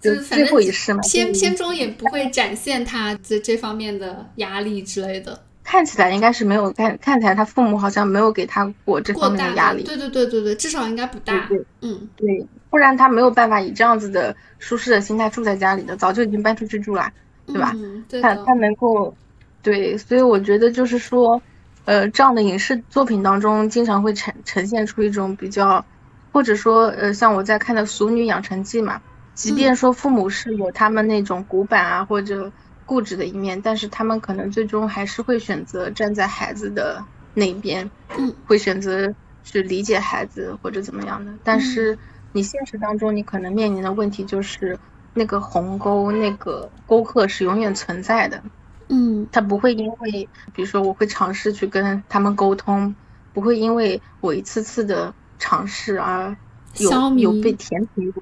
[0.00, 1.00] 就最后一世嘛。
[1.02, 9.82] 片片中也不会展现他这这方面的压力之类的，看起来应该是没有看，看起来他父母好像没有给他过这方面的压力。
[9.82, 11.32] 对对对对对，至少应该不大。
[11.48, 17.10] 对对嗯对，不然他没有办法以这样子的舒适的心态住在家里的，早就已经搬出去住了。
[17.46, 19.14] 对吧嗯，对他他，能够，
[19.62, 21.40] 对，所以我觉得就是说，
[21.84, 25.84] 呃，这样的影视作品当中，经常会呈呈现出一种比较，
[26.32, 29.00] 或者说，呃，像我在看的《俗女养成记》嘛，
[29.34, 32.50] 即便说父母是有他们那种古板啊或者
[32.86, 37.04] 固执的一面，但是他们可能最终还是会选择站在孩子的
[37.34, 39.12] 那边，嗯，会选择
[39.44, 41.30] 去理解孩子或者怎么样的。
[41.44, 41.98] 但是
[42.32, 44.78] 你现实当中，你可能面临的问题就是。
[45.18, 48.42] 那个鸿沟，那个沟壑是永远存在的，
[48.88, 52.94] 嗯他不会因为，比如说我会尝试去跟他们沟通，
[53.32, 56.36] 不会因为我一次次的尝试而
[56.76, 58.12] 有有被填平，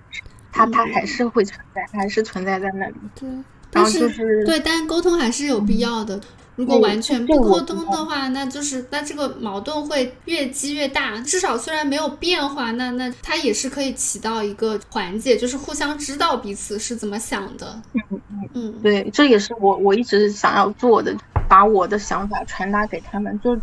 [0.52, 2.94] 他他嗯还是会存在，还是存在在那里。
[3.16, 4.08] 对，然但是
[4.46, 6.20] 对，但沟通还是有必要的。
[6.56, 11.18] 如果完全不沟通的话，那就是那这个矛盾会越积越大。
[11.22, 17.82] 至少虽然没有变化，那那它也是可以起到一个缓解，就是互相知道彼此是怎么想的。
[18.52, 21.12] 嗯对，这也是我我一直想要做的，
[21.48, 23.58] 把我的想法传达给他们，就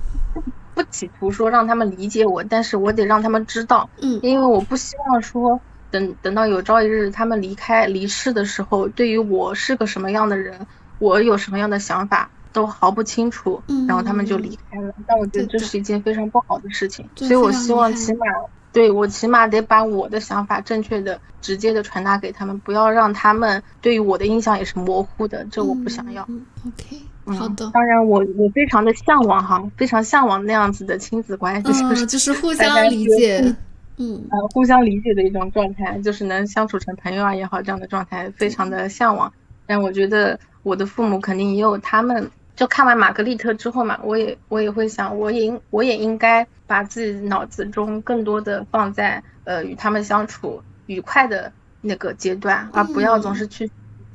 [0.73, 5.57] 不企图说让他们理解我，但是我得让他们知道，嗯因为我不希望说
[5.91, 10.65] 等等到有朝一日他们离开离世的时候，对于我是个什么样的人，
[10.97, 14.93] 我有什么样的想法都毫不清楚，嗯然后他们就离开了。
[15.05, 18.25] 但我觉得这是一件非常不好的事情，所以我希望起码
[18.71, 26.25] 对我起码得把我的想法正确的、直接的传达给他们，不要让他们对于我的印象也是模糊的，这我不想要。
[26.29, 27.69] 嗯，OK，嗯好的。
[27.73, 33.53] 当然我我非常的向往哈，非常向往那样子的亲子关系，就是嗯，就是互相理解。
[34.01, 39.31] 嗯呃互相理解的一种状态，就是能相处成朋友啊也好，这样的状态非常的向往。
[39.67, 53.67] 但我觉得我的父母肯定也有他们，就看完玛格丽特之后嘛，我也我也会想，我也应我也应该把自己脑子中更多的放在呃与他们相处愉快的那个阶段，而不要总是去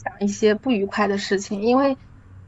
[0.03, 1.97] 想一些不愉快的事情，因为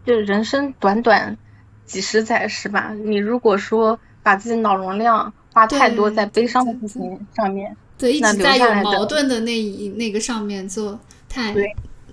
[0.05, 1.39] 就人生短短
[1.85, 2.93] 几十载是吧？
[2.93, 10.99] 你如果说把自己脑容量花太多在悲伤的对事情上面，对，一那直在有矛盾的那一那个上面，就
[11.29, 11.55] 太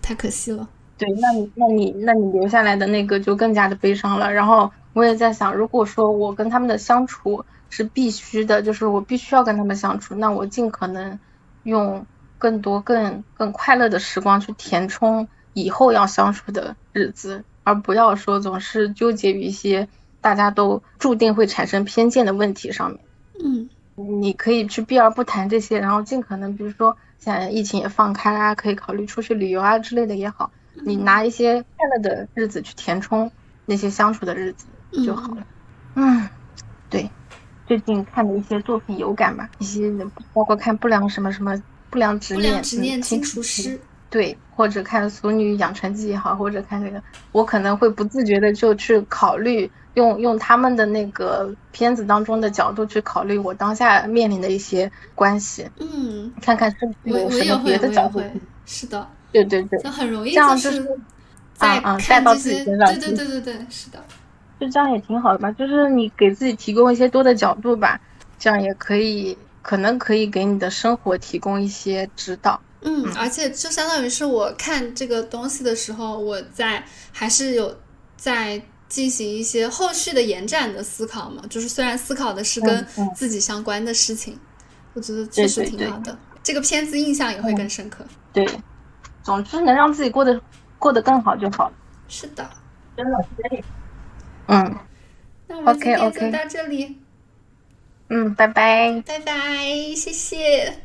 [0.02, 0.68] 太可惜了。
[0.98, 4.32] 对，那你那你那你留下来的那个就更加的悲伤了。
[4.32, 11.20] 然后我也在想，如果说我跟他们的相处是必须的，就是我必须要跟他们相处，那我尽可能
[11.64, 12.06] 用
[12.38, 19.90] 更多更更快乐的时光去填充以后要相处的日子，而不要说总是纠结于一些
[20.22, 23.00] 大家都注定会产生偏见的问题上面。
[23.44, 30.52] 嗯你可以去避而不谈这些，然后尽可能，比如说现在疫情也放开啦，可以考虑出去旅游啊之类的也好，
[30.84, 33.32] 你拿一些快乐的日子去填充
[33.66, 34.66] 那些相处的日子
[35.06, 35.48] 就好了。
[35.96, 36.28] 嗯，
[36.90, 37.10] 对，
[37.66, 39.90] 最近看的一些作品有感吧，一些
[40.34, 41.58] 包括看不良什么什么
[41.90, 43.80] 不良执念，执念师。
[44.10, 47.02] 对，或者看《俗女养成记》也好，或者看这个，
[47.32, 58.22] 我可能会不自觉的就去考虑，用用他们的那个片子当中的角度去考虑我当下面临的一些关系，嗯，看看是不是我有什么别的角度。，
[58.66, 60.84] 是的，对对对，就很容易这样就是
[61.54, 64.04] 在啊啊带看，到自己身上对对对对对，是的，
[64.60, 68.00] 就这样也挺好的吧，就是你给自己提供一些多的角度吧，
[68.38, 72.60] 这样也可以，可能可以给你的生活提供一些指导。
[72.82, 77.76] 嗯，而且就相当于是我看这个东西的时候，我在还是有
[78.16, 78.62] 在
[78.96, 84.40] 进行一些后续的延展的思考嘛，就是虽然思考的是跟自己相关的事情，
[84.94, 86.18] 我觉得确实对对对挺好的。
[86.42, 88.06] 这个片子印象也会更深刻。
[88.32, 88.48] 对，
[89.22, 90.40] 总之能让自己过得
[90.80, 91.76] 过得更好就好了。
[92.08, 92.50] 是的，
[92.96, 93.64] 真的是
[94.48, 94.78] 嗯
[95.48, 96.98] 那我们今天就到这里
[98.08, 99.04] 嗯，拜拜。
[99.06, 99.34] 拜拜，
[99.94, 100.85] 谢谢。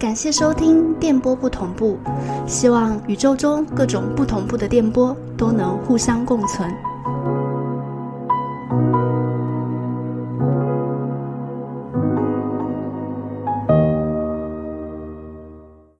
[0.00, 1.98] 感谢收听电波不同步
[2.46, 6.74] 希望宇宙中各种不同步的电波都能互相共存。